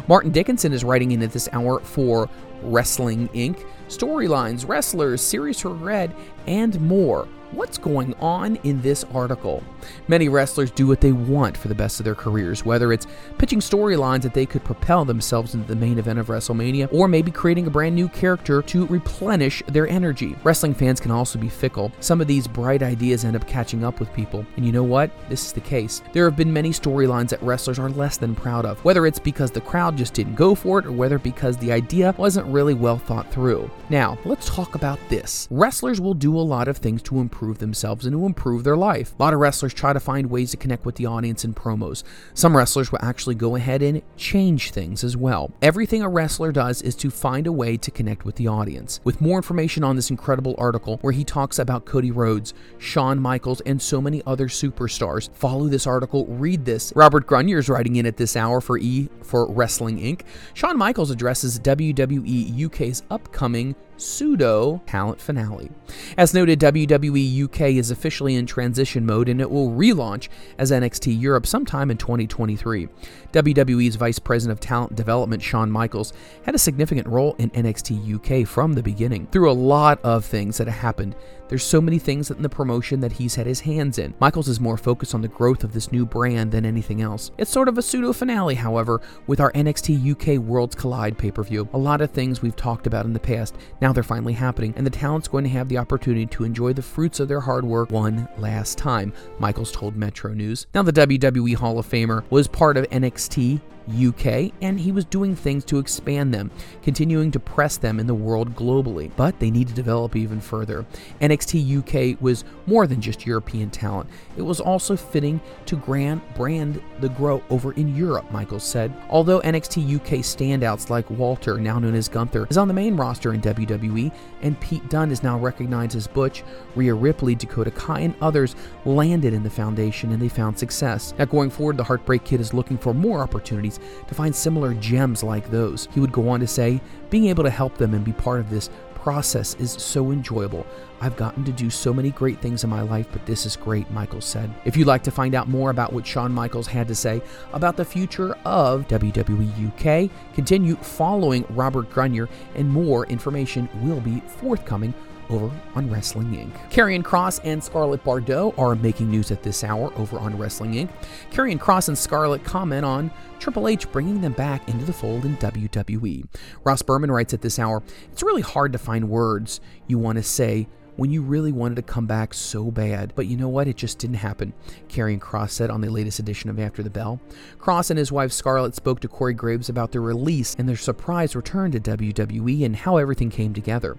Martin 0.07 0.31
Dickinson 0.31 0.73
is 0.73 0.83
writing 0.83 1.11
in 1.11 1.21
at 1.21 1.31
this 1.31 1.49
hour 1.51 1.79
for 1.79 2.29
Wrestling 2.61 3.29
Inc., 3.29 3.65
storylines, 3.87 4.67
wrestlers, 4.67 5.21
serious 5.21 5.63
regret, 5.65 6.11
and 6.47 6.79
more. 6.81 7.27
What's 7.53 7.77
going 7.77 8.15
on 8.15 8.55
in 8.63 8.81
this 8.81 9.03
article? 9.13 9.63
Many 10.07 10.27
wrestlers 10.27 10.71
do 10.71 10.87
what 10.87 11.01
they 11.01 11.11
want 11.11 11.55
for 11.55 11.67
the 11.67 11.75
best 11.75 11.99
of 11.99 12.03
their 12.03 12.15
careers, 12.15 12.65
whether 12.65 12.91
it's 12.91 13.05
pitching 13.37 13.59
storylines 13.59 14.23
that 14.23 14.33
they 14.33 14.47
could 14.47 14.63
propel 14.63 15.05
themselves 15.05 15.53
into 15.53 15.67
the 15.67 15.75
main 15.75 15.99
event 15.99 16.17
of 16.17 16.27
WrestleMania, 16.27 16.91
or 16.91 17.07
maybe 17.07 17.29
creating 17.29 17.67
a 17.67 17.69
brand 17.69 17.93
new 17.93 18.09
character 18.09 18.63
to 18.63 18.87
replenish 18.87 19.61
their 19.67 19.87
energy. 19.87 20.35
Wrestling 20.43 20.73
fans 20.73 20.99
can 20.99 21.11
also 21.11 21.37
be 21.37 21.47
fickle. 21.47 21.91
Some 21.99 22.21
of 22.21 22.27
these 22.27 22.47
bright 22.47 22.81
ideas 22.81 23.23
end 23.23 23.35
up 23.35 23.45
catching 23.45 23.83
up 23.83 23.99
with 23.99 24.11
people, 24.13 24.43
and 24.55 24.65
you 24.65 24.71
know 24.71 24.81
what? 24.81 25.11
This 25.29 25.45
is 25.45 25.53
the 25.53 25.61
case. 25.61 26.01
There 26.11 26.25
have 26.25 26.35
been 26.35 26.51
many 26.51 26.71
storylines 26.71 27.29
that 27.29 27.43
wrestlers 27.43 27.77
are 27.77 27.89
less 27.91 28.17
than 28.17 28.33
proud 28.33 28.65
of, 28.65 28.83
whether 28.83 29.05
it's 29.05 29.19
because 29.19 29.51
the 29.51 29.61
crowd 29.61 29.95
just 29.95 30.15
didn't 30.15 30.33
go 30.33 30.55
for 30.55 30.79
it, 30.79 30.87
or 30.87 30.91
whether 30.91 31.19
because 31.19 31.57
the 31.57 31.71
idea 31.71 32.15
wasn't 32.17 32.47
really 32.47 32.73
well 32.73 32.97
thought 32.97 33.31
through. 33.31 33.69
Now, 33.91 34.17
let's 34.25 34.49
talk 34.49 34.73
about 34.73 34.97
this. 35.09 35.47
Wrestlers 35.51 36.01
will 36.01 36.15
do 36.15 36.35
a 36.35 36.41
lot 36.41 36.67
of 36.67 36.77
things 36.77 37.03
to 37.03 37.19
improve 37.19 37.42
themselves 37.51 38.05
and 38.05 38.13
to 38.13 38.25
improve 38.25 38.63
their 38.63 38.77
life. 38.77 39.13
A 39.17 39.21
lot 39.23 39.33
of 39.33 39.39
wrestlers 39.39 39.73
try 39.73 39.93
to 39.93 39.99
find 39.99 40.29
ways 40.29 40.51
to 40.51 40.57
connect 40.57 40.85
with 40.85 40.95
the 40.95 41.05
audience 41.05 41.43
in 41.43 41.53
promos. 41.53 42.03
Some 42.33 42.55
wrestlers 42.55 42.91
will 42.91 42.99
actually 43.01 43.35
go 43.35 43.55
ahead 43.55 43.81
and 43.81 44.01
change 44.15 44.71
things 44.71 45.03
as 45.03 45.17
well. 45.17 45.51
Everything 45.61 46.01
a 46.01 46.09
wrestler 46.09 46.51
does 46.51 46.81
is 46.81 46.95
to 46.95 47.09
find 47.09 47.47
a 47.47 47.51
way 47.51 47.77
to 47.77 47.91
connect 47.91 48.25
with 48.25 48.35
the 48.35 48.47
audience. 48.47 48.99
With 49.03 49.21
more 49.21 49.37
information 49.37 49.83
on 49.83 49.95
this 49.95 50.09
incredible 50.09 50.55
article 50.57 50.97
where 51.01 51.13
he 51.13 51.23
talks 51.23 51.59
about 51.59 51.85
Cody 51.85 52.11
Rhodes, 52.11 52.53
Shawn 52.77 53.19
Michaels, 53.19 53.61
and 53.61 53.81
so 53.81 53.99
many 53.99 54.21
other 54.25 54.47
superstars, 54.47 55.33
follow 55.33 55.67
this 55.67 55.87
article, 55.87 56.25
read 56.27 56.65
this. 56.65 56.93
Robert 56.95 57.27
Grunier 57.27 57.59
is 57.59 57.69
writing 57.69 57.95
in 57.95 58.05
at 58.05 58.17
this 58.17 58.35
hour 58.35 58.61
for 58.61 58.77
E 58.77 59.09
for 59.21 59.51
Wrestling 59.51 59.99
Inc. 59.99 60.21
Shawn 60.53 60.77
Michaels 60.77 61.11
addresses 61.11 61.59
WWE 61.59 62.65
UK's 62.65 63.03
upcoming 63.09 63.75
pseudo 64.03 64.81
talent 64.85 65.19
finale. 65.19 65.71
As 66.17 66.33
noted, 66.33 66.59
WWE 66.59 67.43
UK 67.45 67.61
is 67.61 67.91
officially 67.91 68.35
in 68.35 68.45
transition 68.45 69.05
mode 69.05 69.29
and 69.29 69.41
it 69.41 69.49
will 69.49 69.69
relaunch 69.69 70.29
as 70.57 70.71
NXT 70.71 71.19
Europe 71.19 71.47
sometime 71.47 71.89
in 71.89 71.97
2023. 71.97 72.89
WWE's 73.33 73.95
Vice 73.95 74.19
President 74.19 74.57
of 74.57 74.59
Talent 74.59 74.95
Development, 74.95 75.41
Shawn 75.41 75.71
Michaels, 75.71 76.13
had 76.43 76.53
a 76.53 76.59
significant 76.59 77.07
role 77.07 77.35
in 77.39 77.49
NXT 77.49 78.15
UK 78.15 78.47
from 78.47 78.73
the 78.73 78.83
beginning. 78.83 79.27
Through 79.31 79.49
a 79.49 79.53
lot 79.53 79.99
of 80.03 80.23
things 80.23 80.57
that 80.59 80.67
have 80.67 80.77
happened, 80.77 81.15
there's 81.49 81.63
so 81.63 81.81
many 81.81 81.99
things 81.99 82.31
in 82.31 82.41
the 82.41 82.49
promotion 82.49 82.99
that 83.01 83.11
he's 83.11 83.35
had 83.35 83.45
his 83.45 83.59
hands 83.59 83.99
in. 83.99 84.13
Michaels 84.19 84.47
is 84.47 84.59
more 84.59 84.77
focused 84.77 85.13
on 85.13 85.21
the 85.21 85.27
growth 85.27 85.63
of 85.63 85.73
this 85.73 85.91
new 85.91 86.05
brand 86.05 86.51
than 86.51 86.65
anything 86.65 87.01
else. 87.01 87.31
It's 87.37 87.51
sort 87.51 87.67
of 87.67 87.77
a 87.77 87.81
pseudo 87.81 88.13
finale, 88.13 88.55
however, 88.55 89.01
with 89.27 89.39
our 89.39 89.51
NXT 89.51 90.11
UK 90.11 90.39
Worlds 90.39 90.75
Collide 90.75 91.17
pay 91.17 91.31
per 91.31 91.43
view. 91.43 91.67
A 91.73 91.77
lot 91.77 92.01
of 92.01 92.11
things 92.11 92.41
we've 92.41 92.55
talked 92.55 92.87
about 92.87 93.05
in 93.05 93.13
the 93.13 93.19
past, 93.19 93.55
now 93.81 93.91
they're 93.91 94.03
finally 94.03 94.33
happening, 94.33 94.73
and 94.77 94.85
the 94.85 94.91
talent's 94.91 95.27
going 95.27 95.43
to 95.43 95.49
have 95.49 95.69
the 95.69 95.77
opportunity 95.77 96.25
to 96.27 96.43
enjoy 96.43 96.73
the 96.73 96.81
fruits 96.81 97.19
of 97.19 97.27
their 97.27 97.41
hard 97.41 97.65
work 97.65 97.91
one 97.91 98.27
last 98.37 98.77
time, 98.77 99.13
Michaels 99.39 99.71
told 99.71 99.95
Metro 99.95 100.33
News. 100.33 100.65
Now, 100.73 100.83
the 100.83 100.93
WWE 100.93 101.55
Hall 101.55 101.77
of 101.77 101.87
Famer 101.87 102.23
was 102.29 102.47
part 102.47 102.77
of 102.77 102.89
NXT 102.89 103.22
XT 103.23 103.59
UK, 103.89 104.51
and 104.61 104.79
he 104.79 104.91
was 104.91 105.05
doing 105.05 105.35
things 105.35 105.65
to 105.65 105.79
expand 105.79 106.33
them, 106.33 106.51
continuing 106.81 107.31
to 107.31 107.39
press 107.39 107.77
them 107.77 107.99
in 107.99 108.07
the 108.07 108.13
world 108.13 108.55
globally. 108.55 109.11
But 109.15 109.39
they 109.39 109.51
need 109.51 109.67
to 109.67 109.73
develop 109.73 110.15
even 110.15 110.39
further. 110.39 110.85
NXT 111.21 112.13
UK 112.13 112.21
was 112.21 112.43
more 112.65 112.87
than 112.87 113.01
just 113.01 113.25
European 113.25 113.69
talent, 113.69 114.09
it 114.37 114.41
was 114.41 114.59
also 114.59 114.95
fitting 114.95 115.39
to 115.65 115.75
grand 115.75 116.21
brand 116.35 116.81
the 116.99 117.09
grow 117.09 117.43
over 117.49 117.73
in 117.73 117.95
Europe, 117.95 118.31
Michaels 118.31 118.63
said. 118.63 118.93
Although 119.09 119.41
NXT 119.41 119.95
UK 119.95 120.19
standouts 120.19 120.89
like 120.89 121.09
Walter, 121.09 121.57
now 121.57 121.79
known 121.79 121.95
as 121.95 122.07
Gunther, 122.07 122.47
is 122.49 122.57
on 122.57 122.67
the 122.67 122.73
main 122.73 122.95
roster 122.95 123.33
in 123.33 123.41
WWE, 123.41 124.11
and 124.41 124.59
Pete 124.59 124.87
Dunne 124.89 125.11
is 125.11 125.23
now 125.23 125.37
recognized 125.37 125.95
as 125.95 126.07
Butch, 126.07 126.43
Rhea 126.75 126.93
Ripley, 126.93 127.35
Dakota 127.35 127.71
Kai, 127.71 128.01
and 128.01 128.15
others 128.21 128.55
landed 128.85 129.33
in 129.33 129.43
the 129.43 129.49
foundation 129.49 130.11
and 130.11 130.21
they 130.21 130.29
found 130.29 130.57
success. 130.57 131.13
Now, 131.17 131.25
going 131.25 131.49
forward, 131.49 131.77
the 131.77 131.83
Heartbreak 131.83 132.23
Kid 132.23 132.41
is 132.41 132.53
looking 132.53 132.77
for 132.77 132.93
more 132.93 133.21
opportunities 133.21 133.72
to 134.07 134.15
find 134.15 134.35
similar 134.35 134.73
gems 134.73 135.23
like 135.23 135.49
those. 135.49 135.87
He 135.93 135.99
would 135.99 136.11
go 136.11 136.29
on 136.29 136.39
to 136.39 136.47
say, 136.47 136.81
being 137.09 137.27
able 137.27 137.43
to 137.43 137.49
help 137.49 137.77
them 137.77 137.93
and 137.93 138.03
be 138.03 138.13
part 138.13 138.39
of 138.39 138.49
this 138.49 138.69
process 139.03 139.53
is 139.55 139.73
so 139.73 140.11
enjoyable. 140.11 140.65
I've 141.01 141.17
gotten 141.17 141.43
to 141.43 141.51
do 141.51 141.69
so 141.69 141.93
many 141.93 142.11
great 142.11 142.39
things 142.39 142.63
in 142.63 142.69
my 142.69 142.81
life, 142.81 143.07
but 143.11 143.25
this 143.25 143.45
is 143.45 143.57
great, 143.57 143.91
Michael 143.91 144.21
said. 144.21 144.49
If 144.63 144.77
you'd 144.77 144.87
like 144.87 145.03
to 145.03 145.11
find 145.11 145.35
out 145.35 145.49
more 145.49 145.71
about 145.71 145.91
what 145.91 146.07
Shawn 146.07 146.31
Michaels 146.31 146.67
had 146.67 146.87
to 146.87 146.95
say 146.95 147.21
about 147.51 147.75
the 147.75 147.83
future 147.83 148.37
of 148.45 148.87
WWE 148.87 149.67
UK, 149.67 150.09
continue 150.33 150.77
following 150.77 151.45
Robert 151.49 151.89
Grunier, 151.89 152.29
and 152.55 152.69
more 152.69 153.05
information 153.07 153.67
will 153.81 153.99
be 153.99 154.21
forthcoming 154.21 154.93
over 155.29 155.51
on 155.75 155.89
Wrestling 155.89 156.27
Inc. 156.31 156.71
Karrion 156.71 157.03
Kross 157.03 157.39
and 157.43 157.63
Scarlett 157.63 158.03
Bordeaux 158.03 158.53
are 158.57 158.75
making 158.75 159.09
news 159.09 159.31
at 159.31 159.43
this 159.43 159.63
hour 159.63 159.93
over 159.95 160.17
on 160.19 160.37
Wrestling 160.37 160.73
Inc. 160.73 160.89
Karrion 161.31 161.59
Kross 161.59 161.87
and 161.87 161.97
Scarlett 161.97 162.43
comment 162.43 162.85
on 162.85 163.11
Triple 163.39 163.67
H 163.67 163.91
bringing 163.91 164.21
them 164.21 164.33
back 164.33 164.67
into 164.69 164.85
the 164.85 164.93
fold 164.93 165.25
in 165.25 165.35
WWE. 165.37 166.25
Ross 166.63 166.81
Berman 166.81 167.11
writes 167.11 167.33
at 167.33 167.41
this 167.41 167.59
hour, 167.59 167.83
It's 168.11 168.23
really 168.23 168.41
hard 168.41 168.73
to 168.73 168.79
find 168.79 169.09
words 169.09 169.59
you 169.87 169.97
want 169.97 170.17
to 170.17 170.23
say 170.23 170.67
when 170.95 171.11
you 171.11 171.21
really 171.21 171.51
wanted 171.51 171.75
to 171.75 171.81
come 171.81 172.05
back 172.05 172.33
so 172.33 172.71
bad. 172.71 173.13
But 173.15 173.27
you 173.27 173.37
know 173.37 173.49
what? 173.49 173.67
It 173.67 173.77
just 173.77 173.99
didn't 173.99 174.17
happen, 174.17 174.53
Karrion 174.89 175.19
Kross 175.19 175.51
said 175.51 175.69
on 175.69 175.81
the 175.81 175.89
latest 175.89 176.19
edition 176.19 176.49
of 176.49 176.59
After 176.59 176.83
the 176.83 176.89
Bell. 176.89 177.19
Kross 177.59 177.89
and 177.89 177.97
his 177.97 178.11
wife 178.11 178.31
Scarlett 178.31 178.75
spoke 178.75 178.99
to 179.01 179.07
Corey 179.07 179.33
Graves 179.33 179.69
about 179.69 179.91
their 179.91 180.01
release 180.01 180.55
and 180.55 180.67
their 180.67 180.75
surprise 180.75 181.35
return 181.35 181.71
to 181.71 181.79
WWE 181.79 182.65
and 182.65 182.75
how 182.75 182.97
everything 182.97 183.29
came 183.29 183.53
together. 183.53 183.97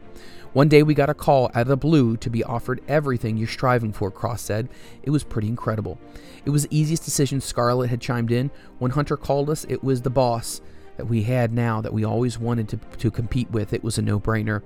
One 0.52 0.68
day 0.68 0.84
we 0.84 0.94
got 0.94 1.10
a 1.10 1.14
call 1.14 1.46
out 1.46 1.62
of 1.62 1.66
the 1.66 1.76
blue 1.76 2.16
to 2.18 2.30
be 2.30 2.44
offered 2.44 2.80
everything 2.86 3.36
you're 3.36 3.48
striving 3.48 3.92
for, 3.92 4.12
Kross 4.12 4.38
said. 4.38 4.68
It 5.02 5.10
was 5.10 5.24
pretty 5.24 5.48
incredible. 5.48 5.98
It 6.44 6.50
was 6.50 6.62
the 6.62 6.78
easiest 6.78 7.04
decision 7.04 7.40
Scarlett 7.40 7.90
had 7.90 8.00
chimed 8.00 8.30
in. 8.30 8.52
When 8.78 8.92
Hunter 8.92 9.16
called 9.16 9.50
us, 9.50 9.66
it 9.68 9.82
was 9.82 10.02
the 10.02 10.10
boss. 10.10 10.60
That 10.96 11.08
we 11.08 11.24
had 11.24 11.52
now 11.52 11.80
that 11.80 11.92
we 11.92 12.04
always 12.04 12.38
wanted 12.38 12.68
to, 12.68 12.76
to 12.98 13.10
compete 13.10 13.50
with. 13.50 13.72
It 13.72 13.82
was 13.82 13.98
a 13.98 14.02
no 14.02 14.20
brainer. 14.20 14.62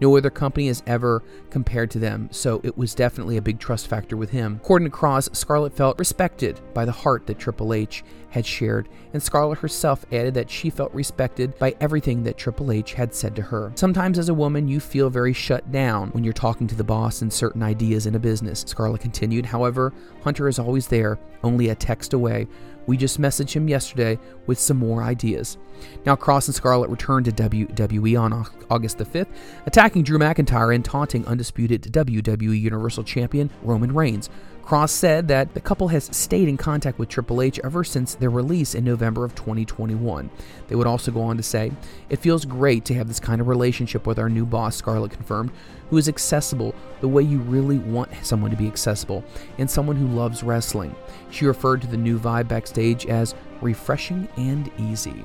No 0.00 0.16
other 0.16 0.30
company 0.30 0.68
has 0.68 0.82
ever 0.86 1.22
compared 1.50 1.90
to 1.92 1.98
them, 1.98 2.28
so 2.30 2.60
it 2.62 2.78
was 2.78 2.94
definitely 2.94 3.36
a 3.36 3.42
big 3.42 3.58
trust 3.58 3.88
factor 3.88 4.16
with 4.16 4.30
him. 4.30 4.60
According 4.62 4.90
to 4.90 4.96
Kross, 4.96 5.34
Scarlett 5.34 5.76
felt 5.76 5.98
respected 5.98 6.60
by 6.72 6.84
the 6.84 6.92
heart 6.92 7.26
that 7.26 7.38
Triple 7.38 7.74
H 7.74 8.04
had 8.30 8.46
shared, 8.46 8.88
and 9.12 9.22
Scarlett 9.22 9.58
herself 9.58 10.06
added 10.10 10.34
that 10.34 10.50
she 10.50 10.70
felt 10.70 10.92
respected 10.94 11.58
by 11.58 11.74
everything 11.80 12.22
that 12.22 12.38
Triple 12.38 12.72
H 12.72 12.94
had 12.94 13.14
said 13.14 13.36
to 13.36 13.42
her. 13.42 13.72
Sometimes, 13.74 14.18
as 14.18 14.28
a 14.28 14.34
woman, 14.34 14.68
you 14.68 14.80
feel 14.80 15.10
very 15.10 15.32
shut 15.32 15.70
down 15.70 16.10
when 16.10 16.24
you're 16.24 16.32
talking 16.32 16.66
to 16.68 16.74
the 16.74 16.84
boss 16.84 17.22
and 17.22 17.32
certain 17.32 17.62
ideas 17.62 18.06
in 18.06 18.14
a 18.14 18.18
business. 18.18 18.64
Scarlett 18.66 19.02
continued, 19.02 19.46
however, 19.46 19.92
Hunter 20.24 20.48
is 20.48 20.58
always 20.58 20.88
there, 20.88 21.18
only 21.44 21.68
a 21.68 21.74
text 21.74 22.14
away. 22.14 22.46
We 22.86 22.96
just 22.96 23.20
messaged 23.20 23.52
him 23.52 23.68
yesterday 23.68 24.18
with 24.46 24.58
some 24.58 24.76
more 24.76 25.02
ideas. 25.02 25.58
Now, 26.04 26.16
Kross 26.16 26.48
and 26.48 26.54
Scarlett 26.54 26.90
returned 26.90 27.26
to 27.26 27.32
WWE 27.32 28.20
on 28.20 28.46
August 28.70 28.98
the 28.98 29.04
5th, 29.04 29.28
attacking 29.66 30.02
Drew 30.02 30.18
McIntyre 30.18 30.74
and 30.74 30.84
taunting 30.84 31.26
undisputed 31.26 31.82
WWE 31.82 32.60
Universal 32.60 33.04
Champion 33.04 33.50
Roman 33.62 33.92
Reigns. 33.92 34.30
Kross 34.64 34.90
said 34.90 35.26
that 35.28 35.54
the 35.54 35.60
couple 35.60 35.88
has 35.88 36.04
stayed 36.16 36.48
in 36.48 36.56
contact 36.56 36.98
with 36.98 37.08
Triple 37.08 37.42
H 37.42 37.58
ever 37.64 37.82
since 37.82 38.14
their 38.14 38.30
release 38.30 38.74
in 38.74 38.84
November 38.84 39.24
of 39.24 39.34
2021. 39.34 40.30
They 40.68 40.76
would 40.76 40.86
also 40.86 41.10
go 41.10 41.22
on 41.22 41.36
to 41.36 41.42
say, 41.42 41.72
It 42.08 42.20
feels 42.20 42.44
great 42.44 42.84
to 42.86 42.94
have 42.94 43.08
this 43.08 43.20
kind 43.20 43.40
of 43.40 43.48
relationship 43.48 44.06
with 44.06 44.18
our 44.18 44.28
new 44.28 44.46
boss, 44.46 44.76
Scarlett 44.76 45.10
confirmed, 45.10 45.50
who 45.90 45.98
is 45.98 46.08
accessible 46.08 46.74
the 47.00 47.08
way 47.08 47.22
you 47.22 47.38
really 47.38 47.78
want 47.78 48.10
someone 48.22 48.52
to 48.52 48.56
be 48.56 48.68
accessible, 48.68 49.24
and 49.58 49.68
someone 49.68 49.96
who 49.96 50.06
loves 50.06 50.44
wrestling. 50.44 50.94
She 51.30 51.44
referred 51.44 51.80
to 51.82 51.88
the 51.88 51.96
new 51.96 52.18
vibe 52.18 52.48
backstage 52.48 53.06
as 53.06 53.34
refreshing 53.60 54.28
and 54.36 54.70
easy. 54.78 55.24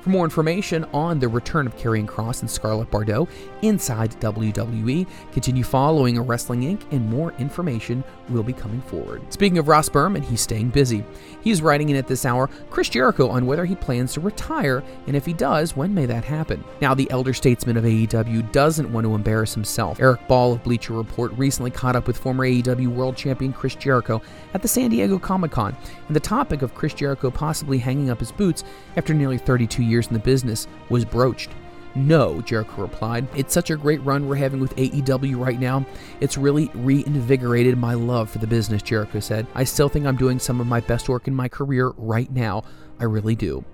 For 0.00 0.08
more 0.08 0.24
information 0.24 0.84
on 0.94 1.18
the 1.18 1.28
return 1.28 1.66
of 1.66 1.76
Karrion 1.76 2.06
Kross 2.06 2.40
and 2.40 2.50
Scarlett 2.50 2.90
Bordeaux 2.90 3.28
inside 3.60 4.12
WWE, 4.12 5.06
continue 5.32 5.62
following 5.62 6.18
Wrestling 6.18 6.62
Inc., 6.62 6.90
and 6.90 7.06
more 7.10 7.34
information 7.38 8.02
will 8.30 8.42
be 8.42 8.54
coming 8.54 8.80
forward. 8.80 9.20
Speaking 9.30 9.58
of 9.58 9.68
Ross 9.68 9.90
Berman, 9.90 10.22
he's 10.22 10.40
staying 10.40 10.70
busy. 10.70 11.04
He's 11.42 11.60
writing 11.60 11.90
in 11.90 11.96
at 11.96 12.06
this 12.06 12.24
hour 12.24 12.48
Chris 12.70 12.88
Jericho 12.88 13.28
on 13.28 13.44
whether 13.44 13.66
he 13.66 13.74
plans 13.74 14.14
to 14.14 14.20
retire, 14.20 14.82
and 15.06 15.14
if 15.14 15.26
he 15.26 15.34
does, 15.34 15.76
when 15.76 15.92
may 15.92 16.06
that 16.06 16.24
happen? 16.24 16.64
Now, 16.80 16.94
the 16.94 17.10
elder 17.10 17.34
statesman 17.34 17.76
of 17.76 17.84
AEW 17.84 18.52
doesn't 18.52 18.90
want 18.90 19.04
to 19.04 19.14
embarrass 19.14 19.52
himself. 19.52 20.00
Eric 20.00 20.26
Ball 20.28 20.54
of 20.54 20.64
Bleacher 20.64 20.94
Report 20.94 21.30
recently 21.32 21.70
caught 21.70 21.96
up 21.96 22.06
with 22.06 22.16
former 22.16 22.46
AEW 22.46 22.88
World 22.88 23.16
Champion 23.16 23.52
Chris 23.52 23.74
Jericho 23.74 24.22
at 24.54 24.62
the 24.62 24.68
San 24.68 24.88
Diego 24.88 25.18
Comic 25.18 25.50
Con, 25.50 25.76
and 26.06 26.16
the 26.16 26.20
topic 26.20 26.62
of 26.62 26.74
Chris 26.74 26.94
Jericho 26.94 27.30
possibly 27.30 27.76
hanging 27.76 28.08
up 28.08 28.18
his 28.20 28.32
boots 28.32 28.64
after 28.96 29.12
nearly 29.12 29.36
32 29.36 29.82
years 29.82 29.89
in 29.98 30.14
the 30.14 30.18
business 30.18 30.66
was 30.88 31.04
broached. 31.04 31.50
No, 31.94 32.40
Jericho 32.42 32.82
replied. 32.82 33.26
It's 33.34 33.52
such 33.52 33.70
a 33.70 33.76
great 33.76 34.00
run 34.02 34.28
we're 34.28 34.36
having 34.36 34.60
with 34.60 34.76
AEW 34.76 35.44
right 35.44 35.58
now. 35.58 35.84
It's 36.20 36.38
really 36.38 36.70
reinvigorated 36.74 37.76
my 37.76 37.94
love 37.94 38.30
for 38.30 38.38
the 38.38 38.46
business, 38.46 38.82
Jericho 38.82 39.18
said. 39.18 39.46
I 39.54 39.64
still 39.64 39.88
think 39.88 40.06
I'm 40.06 40.16
doing 40.16 40.38
some 40.38 40.60
of 40.60 40.68
my 40.68 40.80
best 40.80 41.08
work 41.08 41.26
in 41.26 41.34
my 41.34 41.48
career 41.48 41.92
right 41.96 42.30
now. 42.30 42.62
I 43.00 43.04
really 43.04 43.34
do. 43.34 43.64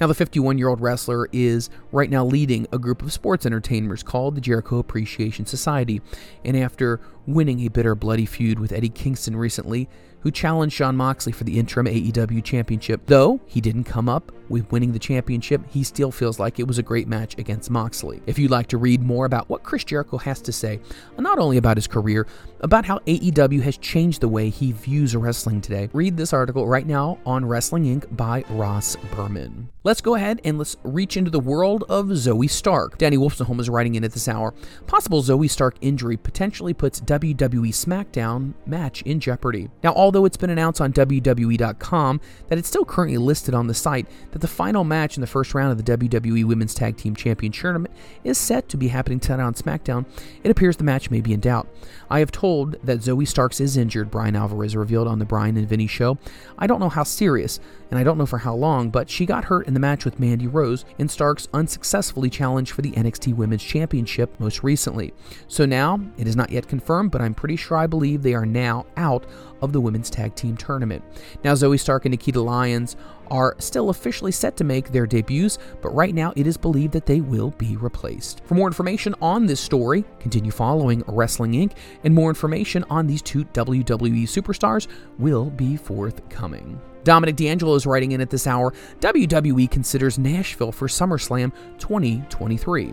Now, 0.00 0.08
the 0.08 0.14
51 0.14 0.58
year 0.58 0.68
old 0.68 0.80
wrestler 0.80 1.28
is 1.32 1.70
right 1.92 2.10
now 2.10 2.24
leading 2.24 2.66
a 2.72 2.78
group 2.78 3.02
of 3.02 3.12
sports 3.12 3.46
entertainers 3.46 4.02
called 4.02 4.34
the 4.34 4.40
Jericho 4.40 4.78
Appreciation 4.78 5.46
Society. 5.46 6.00
And 6.44 6.56
after 6.56 7.00
winning 7.26 7.60
a 7.60 7.68
bitter, 7.68 7.94
bloody 7.94 8.26
feud 8.26 8.58
with 8.58 8.72
Eddie 8.72 8.88
Kingston 8.88 9.36
recently, 9.36 9.88
who 10.22 10.30
challenged 10.30 10.76
Jon 10.76 10.96
Moxley 10.96 11.32
for 11.32 11.44
the 11.44 11.58
interim 11.58 11.86
AEW 11.86 12.42
championship. 12.44 13.02
Though 13.06 13.40
he 13.46 13.60
didn't 13.60 13.84
come 13.84 14.08
up 14.08 14.32
with 14.48 14.70
winning 14.70 14.92
the 14.92 14.98
championship, 14.98 15.62
he 15.68 15.82
still 15.82 16.10
feels 16.10 16.38
like 16.38 16.58
it 16.58 16.68
was 16.68 16.78
a 16.78 16.82
great 16.82 17.08
match 17.08 17.36
against 17.38 17.70
Moxley. 17.70 18.22
If 18.26 18.38
you'd 18.38 18.50
like 18.50 18.66
to 18.68 18.76
read 18.76 19.02
more 19.02 19.24
about 19.24 19.48
what 19.48 19.62
Chris 19.62 19.84
Jericho 19.84 20.18
has 20.18 20.40
to 20.42 20.52
say, 20.52 20.80
not 21.18 21.38
only 21.38 21.56
about 21.56 21.76
his 21.76 21.86
career, 21.86 22.26
about 22.60 22.84
how 22.84 22.98
AEW 23.00 23.62
has 23.62 23.76
changed 23.78 24.20
the 24.20 24.28
way 24.28 24.50
he 24.50 24.72
views 24.72 25.16
wrestling 25.16 25.60
today, 25.60 25.88
read 25.92 26.16
this 26.16 26.32
article 26.32 26.68
right 26.68 26.86
now 26.86 27.18
on 27.26 27.44
Wrestling 27.44 27.84
Inc. 27.84 28.14
by 28.16 28.44
Ross 28.50 28.96
Berman. 29.16 29.68
Let's 29.84 30.00
go 30.00 30.14
ahead 30.14 30.40
and 30.44 30.58
let's 30.58 30.76
reach 30.84 31.16
into 31.16 31.30
the 31.30 31.40
world 31.40 31.84
of 31.88 32.06
Zoey 32.06 32.48
Stark. 32.48 32.98
Danny 32.98 33.16
Wolfenholm 33.16 33.58
is 33.58 33.68
writing 33.68 33.96
in 33.96 34.04
at 34.04 34.12
this 34.12 34.28
hour. 34.28 34.54
Possible 34.86 35.22
Zoey 35.22 35.50
Stark 35.50 35.76
injury 35.80 36.16
potentially 36.16 36.72
puts 36.72 37.00
WWE 37.00 37.70
SmackDown 37.70 38.52
match 38.64 39.02
in 39.02 39.18
jeopardy. 39.18 39.70
Now, 39.82 39.92
although 40.12 40.26
it's 40.26 40.36
been 40.36 40.50
announced 40.50 40.78
on 40.78 40.92
WWE.com 40.92 42.20
that 42.48 42.58
it's 42.58 42.68
still 42.68 42.84
currently 42.84 43.16
listed 43.16 43.54
on 43.54 43.66
the 43.66 43.72
site 43.72 44.06
that 44.32 44.40
the 44.40 44.46
final 44.46 44.84
match 44.84 45.16
in 45.16 45.22
the 45.22 45.26
first 45.26 45.54
round 45.54 45.72
of 45.72 45.82
the 45.82 45.96
WWE 45.96 46.44
Women's 46.44 46.74
Tag 46.74 46.98
Team 46.98 47.16
Champion 47.16 47.50
Tournament 47.50 47.94
is 48.22 48.36
set 48.36 48.68
to 48.68 48.76
be 48.76 48.88
happening 48.88 49.18
tonight 49.18 49.42
on 49.42 49.54
SmackDown, 49.54 50.04
it 50.44 50.50
appears 50.50 50.76
the 50.76 50.84
match 50.84 51.10
may 51.10 51.22
be 51.22 51.32
in 51.32 51.40
doubt. 51.40 51.66
I 52.10 52.18
have 52.18 52.30
told 52.30 52.72
that 52.84 52.98
Zoey 52.98 53.26
Starks 53.26 53.58
is 53.58 53.78
injured, 53.78 54.10
Bryan 54.10 54.36
Alvarez 54.36 54.76
revealed 54.76 55.08
on 55.08 55.18
the 55.18 55.24
Bryan 55.24 55.56
and 55.56 55.66
Vinny 55.66 55.86
show. 55.86 56.18
I 56.58 56.66
don't 56.66 56.80
know 56.80 56.90
how 56.90 57.04
serious, 57.04 57.58
and 57.90 57.98
I 57.98 58.04
don't 58.04 58.18
know 58.18 58.26
for 58.26 58.38
how 58.38 58.54
long, 58.54 58.90
but 58.90 59.08
she 59.08 59.24
got 59.24 59.44
hurt 59.44 59.66
in 59.66 59.72
the 59.72 59.80
match 59.80 60.04
with 60.04 60.20
Mandy 60.20 60.46
Rose, 60.46 60.84
and 60.98 61.10
Starks 61.10 61.48
unsuccessfully 61.54 62.28
challenged 62.28 62.72
for 62.72 62.82
the 62.82 62.92
NXT 62.92 63.34
Women's 63.34 63.62
Championship 63.62 64.38
most 64.38 64.62
recently. 64.62 65.14
So 65.48 65.64
now, 65.64 66.00
it 66.18 66.26
is 66.26 66.36
not 66.36 66.50
yet 66.50 66.68
confirmed, 66.68 67.12
but 67.12 67.22
I'm 67.22 67.32
pretty 67.32 67.56
sure 67.56 67.78
I 67.78 67.86
believe 67.86 68.22
they 68.22 68.34
are 68.34 68.44
now 68.44 68.84
out 68.98 69.24
of 69.62 69.72
the 69.72 69.80
Women's 69.80 70.10
Tag 70.10 70.34
Team 70.34 70.56
Tournament. 70.56 71.02
Now, 71.42 71.54
Zoey 71.54 71.80
Stark 71.80 72.04
and 72.04 72.12
Nikita 72.12 72.40
Lyons 72.40 72.96
are 73.30 73.56
still 73.58 73.88
officially 73.88 74.32
set 74.32 74.56
to 74.58 74.64
make 74.64 74.92
their 74.92 75.06
debuts, 75.06 75.58
but 75.80 75.94
right 75.94 76.14
now 76.14 76.34
it 76.36 76.46
is 76.46 76.58
believed 76.58 76.92
that 76.92 77.06
they 77.06 77.22
will 77.22 77.50
be 77.52 77.76
replaced. 77.76 78.42
For 78.44 78.54
more 78.54 78.66
information 78.66 79.14
on 79.22 79.46
this 79.46 79.60
story, 79.60 80.04
continue 80.20 80.50
following 80.50 81.02
Wrestling 81.06 81.52
Inc., 81.52 81.72
and 82.04 82.14
more 82.14 82.28
information 82.28 82.84
on 82.90 83.06
these 83.06 83.22
two 83.22 83.44
WWE 83.46 84.24
superstars 84.24 84.86
will 85.18 85.48
be 85.48 85.76
forthcoming. 85.76 86.78
Dominic 87.04 87.36
D'Angelo 87.36 87.74
is 87.74 87.86
writing 87.86 88.12
in 88.12 88.20
at 88.20 88.30
this 88.30 88.46
hour 88.46 88.72
WWE 89.00 89.70
considers 89.70 90.18
Nashville 90.18 90.72
for 90.72 90.88
SummerSlam 90.88 91.52
2023. 91.78 92.92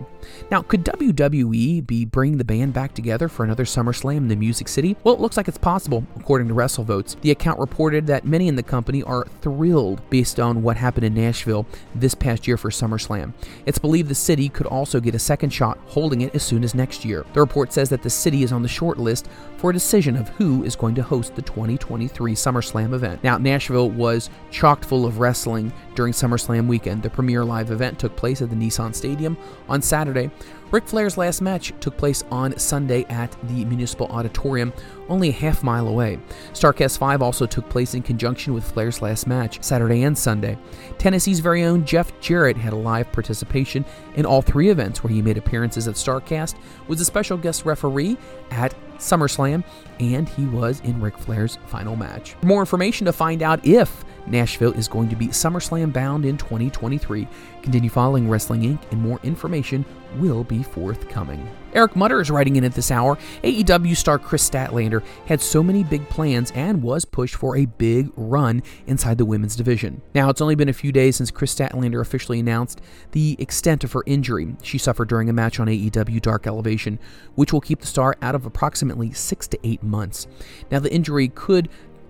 Now, 0.52 0.62
could 0.62 0.84
WWE 0.84 1.86
be 1.86 2.06
bringing 2.06 2.38
the 2.38 2.44
band 2.44 2.74
back 2.74 2.94
together 2.94 3.28
for 3.28 3.44
another 3.44 3.66
SummerSlam 3.66 4.18
in 4.18 4.28
the 4.28 4.36
Music 4.36 4.68
City? 4.68 4.96
Well, 5.04 5.14
it 5.14 5.22
looks 5.22 5.38
like 5.38 5.48
it's 5.48 5.58
possible, 5.58 6.06
according 6.18 6.48
to 6.48 6.54
WrestleVotes. 6.54 7.22
The 7.22 7.32
account 7.32 7.60
reported 7.60 8.08
that 8.08 8.26
many 8.26 8.48
in 8.48 8.56
the 8.56 8.64
company 8.64 9.04
are 9.04 9.26
thrilled 9.42 10.08
based 10.10 10.40
on 10.40 10.64
what 10.64 10.78
happened 10.78 11.06
in 11.06 11.14
Nashville 11.14 11.66
this 11.96 12.16
past 12.16 12.48
year 12.48 12.58
for 12.58 12.70
SummerSlam. 12.70 13.34
It's 13.66 13.80
believed 13.80 14.10
the 14.10 14.16
city 14.16 14.50
could 14.50 14.68
also 14.68 15.00
get 15.00 15.16
a 15.16 15.20
second 15.20 15.52
shot 15.52 15.78
holding 15.86 16.22
it 16.22 16.34
as 16.36 16.44
soon 16.44 16.64
as 16.64 16.76
next 16.76 17.06
year. 17.06 17.26
The 17.34 17.40
report 17.40 17.72
says 17.72 17.90
that 17.90 18.04
the 18.04 18.10
city 18.10 18.44
is 18.44 18.52
on 18.52 18.62
the 18.62 18.68
short 18.68 18.98
list 18.98 19.28
for 19.58 19.70
a 19.70 19.74
decision 19.74 20.16
of 20.16 20.30
who 20.30 20.64
is 20.64 20.76
going 20.76 20.96
to 20.96 21.04
host 21.04 21.36
the 21.36 21.42
2023 21.42 22.34
SummerSlam 22.34 22.94
event. 22.94 23.24
Now, 23.24 23.38
Nashville 23.38 23.90
was 24.00 24.32
chocked 24.50 24.86
full 24.86 25.06
of 25.06 25.20
wrestling 25.20 25.72
during 25.94 26.14
SummerSlam 26.14 26.66
weekend. 26.66 27.04
The 27.04 27.10
premier 27.12 27.46
live 27.46 27.70
event 27.70 28.00
took 28.00 28.16
place 28.16 28.42
at 28.42 28.50
the 28.50 28.56
Nissan 28.56 28.96
Stadium 28.96 29.38
on 29.68 29.84
Saturday. 29.84 30.32
Ric 30.72 30.88
Flair's 30.88 31.18
last 31.18 31.42
match 31.42 31.74
took 31.80 31.98
place 31.98 32.24
on 32.32 32.58
Sunday 32.58 33.04
at 33.10 33.36
the 33.50 33.66
Municipal 33.66 34.08
Auditorium, 34.08 34.72
only 35.10 35.30
a 35.30 35.34
half 35.34 35.64
mile 35.64 35.88
away. 35.88 36.20
Starrcast 36.54 36.98
5 36.98 37.22
also 37.22 37.46
took 37.46 37.68
place 37.70 37.94
in 37.94 38.02
conjunction 38.02 38.54
with 38.54 38.70
Flair's 38.70 39.02
last 39.02 39.28
match, 39.28 39.62
Saturday 39.64 40.04
and 40.04 40.18
Sunday. 40.18 40.58
Tennessee's 40.98 41.40
very 41.40 41.64
own 41.64 41.86
Jeff 41.86 42.18
Jarrett 42.20 42.58
had 42.58 42.74
a 42.74 42.78
live 42.78 43.12
participation 43.12 43.86
in 44.16 44.26
all 44.26 44.42
three 44.42 44.70
events 44.70 45.04
where 45.04 45.14
he 45.14 45.22
made 45.22 45.38
appearances 45.38 45.88
at 45.88 45.96
Starrcast, 45.96 46.56
was 46.88 47.02
a 47.02 47.06
special 47.06 47.38
guest 47.38 47.66
referee 47.66 48.18
at 48.52 48.74
SummerSlam, 48.98 49.64
and 50.00 50.28
he 50.30 50.46
was 50.46 50.82
in 50.82 51.02
Ric 51.02 51.18
Flair's 51.18 51.58
final 51.68 51.96
match. 51.96 52.34
For 52.34 52.48
more 52.48 52.62
information 52.62 53.06
to 53.06 53.14
find 53.14 53.42
out 53.42 53.66
if 53.66 54.04
Nashville 54.30 54.74
is 54.74 54.88
going 54.88 55.10
to 55.10 55.16
be 55.16 55.28
SummerSlam 55.28 55.92
bound 55.92 56.26
in 56.26 56.38
2023. 56.38 57.28
Continue 57.62 57.90
following 57.90 58.30
Wrestling 58.30 58.62
Inc., 58.62 58.92
and 58.92 59.02
more 59.02 59.20
information 59.24 59.86
will 60.18 60.44
be 60.44 60.64
forthcoming. 60.64 61.48
Eric 61.74 61.96
Mutter 61.96 62.20
is 62.20 62.32
writing 62.32 62.56
in 62.56 62.64
at 62.64 62.74
this 62.74 62.90
hour. 62.90 63.18
AEW 63.44 63.96
star 63.96 64.18
Kris 64.18 64.50
Statlander 64.50 65.04
had 65.28 65.40
so 65.40 65.62
many 65.62 65.84
big 65.84 66.08
plans 66.10 66.52
and 66.52 66.82
was 66.82 67.06
pushed 67.06 67.36
for 67.36 67.58
a 67.58 67.66
big 67.66 68.10
run 68.16 68.64
inside 68.88 69.20
the 69.20 69.26
women's 69.26 69.56
division. 69.56 70.02
Now, 70.16 70.30
it's 70.30 70.42
only 70.42 70.56
been 70.56 70.70
a 70.70 70.74
few 70.74 70.92
days 70.92 71.18
since 71.18 71.30
Kris 71.30 71.54
Statlander 71.54 72.02
officially 72.02 72.40
announced 72.40 72.82
the 73.12 73.36
extent 73.38 73.84
of 73.84 73.92
her 73.92 74.02
injury 74.08 74.56
she 74.64 74.80
suffered 74.80 75.10
during 75.10 75.30
a 75.30 75.34
match 75.34 75.60
on 75.60 75.68
AEW 75.68 76.22
Dark 76.22 76.48
Elevation, 76.48 76.98
which 77.36 77.54
will 77.54 77.62
keep 77.62 77.82
the 77.82 77.88
star 77.88 78.16
out 78.22 78.34
of 78.34 78.46
approximately 78.46 79.12
six 79.12 79.48
to 79.50 79.60
eight 79.64 79.84
months. 79.84 80.28
Now, 80.72 80.80
the 80.80 80.92
injury 80.92 81.28
could 81.28 81.70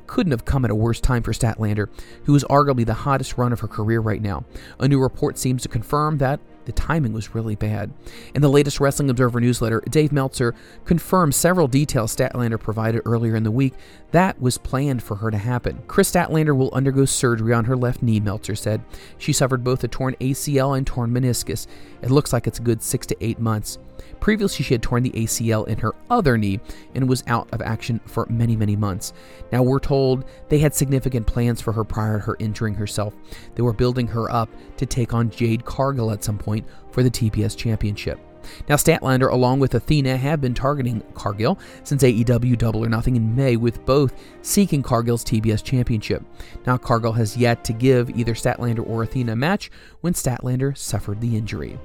couldn't 0.09 0.31
have 0.31 0.43
come 0.43 0.65
at 0.65 0.71
a 0.71 0.75
worse 0.75 0.99
time 0.99 1.21
for 1.21 1.33
Statlander, 1.33 1.87
who 2.23 2.35
is 2.35 2.43
arguably 2.45 2.83
the 2.83 2.95
hottest 2.95 3.37
run 3.37 3.53
of 3.53 3.59
her 3.59 3.67
career 3.67 3.99
right 3.99 4.23
now. 4.23 4.43
A 4.79 4.87
new 4.87 4.99
report 4.99 5.37
seems 5.37 5.61
to 5.61 5.69
confirm 5.69 6.17
that 6.17 6.39
the 6.65 6.71
timing 6.71 7.13
was 7.13 7.35
really 7.35 7.55
bad. 7.55 7.93
In 8.33 8.41
the 8.41 8.49
latest 8.49 8.79
Wrestling 8.79 9.11
Observer 9.11 9.39
newsletter, 9.39 9.81
Dave 9.87 10.11
Meltzer 10.11 10.55
confirmed 10.83 11.35
several 11.35 11.67
details 11.67 12.15
Statlander 12.15 12.59
provided 12.59 13.03
earlier 13.05 13.35
in 13.35 13.43
the 13.43 13.51
week 13.51 13.75
that 14.11 14.41
was 14.41 14.57
planned 14.57 15.03
for 15.03 15.17
her 15.17 15.29
to 15.29 15.37
happen. 15.37 15.83
Kris 15.87 16.11
Statlander 16.11 16.57
will 16.57 16.73
undergo 16.73 17.05
surgery 17.05 17.53
on 17.53 17.65
her 17.65 17.77
left 17.77 18.01
knee, 18.01 18.19
Meltzer 18.19 18.55
said. 18.55 18.81
She 19.17 19.31
suffered 19.31 19.63
both 19.63 19.83
a 19.83 19.87
torn 19.87 20.15
ACL 20.19 20.75
and 20.75 20.87
torn 20.87 21.11
meniscus. 21.11 21.67
It 22.01 22.11
looks 22.11 22.33
like 22.33 22.47
it's 22.47 22.59
a 22.59 22.63
good 22.63 22.81
six 22.81 23.05
to 23.07 23.17
eight 23.23 23.39
months. 23.39 23.77
Previously, 24.19 24.63
she 24.63 24.73
had 24.73 24.83
torn 24.83 25.03
the 25.03 25.11
ACL 25.11 25.67
in 25.67 25.77
her 25.79 25.93
other 26.09 26.37
knee 26.37 26.59
and 26.95 27.07
was 27.07 27.23
out 27.27 27.49
of 27.51 27.61
action 27.61 27.99
for 28.05 28.25
many, 28.29 28.55
many 28.55 28.75
months. 28.75 29.13
Now, 29.51 29.63
we're 29.63 29.79
told 29.79 30.25
they 30.49 30.59
had 30.59 30.73
significant 30.73 31.27
plans 31.27 31.61
for 31.61 31.71
her 31.73 31.83
prior 31.83 32.19
to 32.19 32.25
her 32.25 32.35
injuring 32.39 32.75
herself. 32.75 33.13
They 33.55 33.61
were 33.61 33.73
building 33.73 34.07
her 34.07 34.31
up 34.31 34.49
to 34.77 34.85
take 34.85 35.13
on 35.13 35.29
Jade 35.29 35.65
Cargill 35.65 36.11
at 36.11 36.23
some 36.23 36.37
point 36.37 36.65
for 36.91 37.03
the 37.03 37.11
TBS 37.11 37.55
Championship. 37.55 38.19
Now, 38.67 38.75
Statlander, 38.75 39.31
along 39.31 39.59
with 39.59 39.73
Athena, 39.73 40.17
have 40.17 40.41
been 40.41 40.53
targeting 40.53 41.03
Cargill 41.13 41.59
since 41.83 42.03
AEW 42.03 42.57
Double 42.57 42.83
or 42.83 42.89
Nothing 42.89 43.15
in 43.15 43.35
May, 43.35 43.55
with 43.55 43.85
both 43.85 44.13
seeking 44.41 44.83
Cargill's 44.83 45.23
TBS 45.23 45.63
championship. 45.63 46.23
Now, 46.65 46.77
Cargill 46.77 47.13
has 47.13 47.37
yet 47.37 47.63
to 47.65 47.73
give 47.73 48.09
either 48.09 48.33
Statlander 48.33 48.87
or 48.87 49.03
Athena 49.03 49.33
a 49.33 49.35
match 49.35 49.71
when 50.01 50.13
Statlander 50.13 50.77
suffered 50.77 51.21
the 51.21 51.37
injury. 51.37 51.77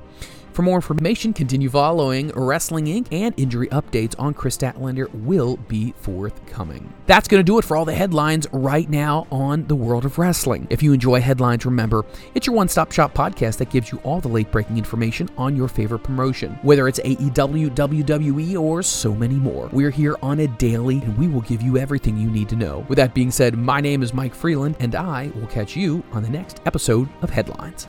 For 0.54 0.62
more 0.62 0.76
information, 0.76 1.32
continue 1.32 1.68
following 1.68 2.28
Wrestling 2.28 2.84
Inc. 2.84 3.08
and 3.10 3.34
injury 3.36 3.66
updates 3.70 4.14
on 4.20 4.34
Kris 4.34 4.56
Statlander 4.56 5.12
will 5.12 5.56
be 5.56 5.94
forthcoming. 5.96 6.94
That's 7.06 7.26
going 7.26 7.40
to 7.40 7.44
do 7.44 7.58
it 7.58 7.64
for 7.64 7.76
all 7.76 7.84
the 7.84 7.92
headlines 7.92 8.46
right 8.52 8.88
now 8.88 9.26
on 9.32 9.66
the 9.66 9.74
world 9.74 10.04
of 10.04 10.16
wrestling. 10.16 10.68
If 10.70 10.80
you 10.80 10.92
enjoy 10.92 11.20
headlines, 11.20 11.66
remember, 11.66 12.04
it's 12.36 12.46
your 12.46 12.54
one 12.54 12.68
stop 12.68 12.92
shop 12.92 13.14
podcast 13.14 13.56
that 13.56 13.70
gives 13.70 13.90
you 13.90 13.98
all 14.04 14.20
the 14.20 14.28
late 14.28 14.52
breaking 14.52 14.78
information 14.78 15.28
on 15.36 15.56
your 15.56 15.66
favorite 15.66 16.04
promotion, 16.04 16.56
whether 16.62 16.86
it's 16.86 17.00
AEW, 17.00 17.70
WWE, 17.70 18.56
or 18.56 18.80
so 18.84 19.12
many 19.12 19.34
more. 19.34 19.68
We're 19.72 19.90
here 19.90 20.14
on 20.22 20.38
a 20.38 20.46
daily 20.46 20.98
and 20.98 21.18
we 21.18 21.26
will 21.26 21.40
give 21.40 21.62
you 21.62 21.78
everything 21.78 22.16
you 22.16 22.30
need 22.30 22.48
to 22.50 22.56
know. 22.56 22.86
With 22.88 22.98
that 22.98 23.12
being 23.12 23.32
said, 23.32 23.58
my 23.58 23.80
name 23.80 24.04
is 24.04 24.14
Mike 24.14 24.36
Freland 24.36 24.76
and 24.78 24.94
I 24.94 25.32
will 25.34 25.48
catch 25.48 25.74
you 25.74 26.04
on 26.12 26.22
the 26.22 26.30
next 26.30 26.60
episode 26.64 27.08
of 27.22 27.30
Headlines. 27.30 27.88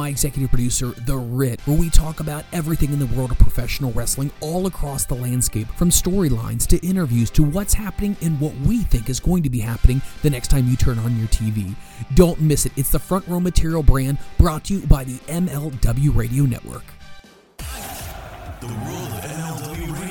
my 0.00 0.08
executive 0.08 0.48
producer, 0.48 0.92
The 1.04 1.18
Rit, 1.18 1.60
where 1.66 1.76
we 1.76 1.90
talk 1.90 2.20
about 2.20 2.46
everything 2.54 2.90
in 2.90 2.98
the 2.98 3.06
world 3.08 3.32
of 3.32 3.38
professional 3.38 3.92
wrestling 3.92 4.30
all 4.40 4.66
across 4.66 5.04
the 5.04 5.14
landscape, 5.14 5.68
from 5.72 5.90
storylines 5.90 6.66
to 6.68 6.78
interviews 6.78 7.30
to 7.32 7.42
what's 7.42 7.74
happening 7.74 8.16
and 8.22 8.40
what 8.40 8.54
we 8.60 8.78
think 8.84 9.10
is 9.10 9.20
going 9.20 9.42
to 9.42 9.50
be 9.50 9.60
happening 9.60 10.00
the 10.22 10.30
next 10.30 10.48
time 10.48 10.66
you 10.68 10.74
turn 10.74 10.98
on 10.98 11.18
your 11.18 11.28
TV. 11.28 11.74
Don't 12.14 12.40
miss 12.40 12.64
it. 12.64 12.72
It's 12.76 12.88
the 12.88 12.98
Front 12.98 13.28
Row 13.28 13.40
Material 13.40 13.82
brand 13.82 14.16
brought 14.38 14.64
to 14.64 14.74
you 14.74 14.86
by 14.86 15.04
the 15.04 15.18
MLW 15.28 16.16
Radio 16.16 16.44
Network. 16.44 16.84
The 17.58 18.68
world 18.68 19.12
of 19.12 19.20
MLW 19.20 20.09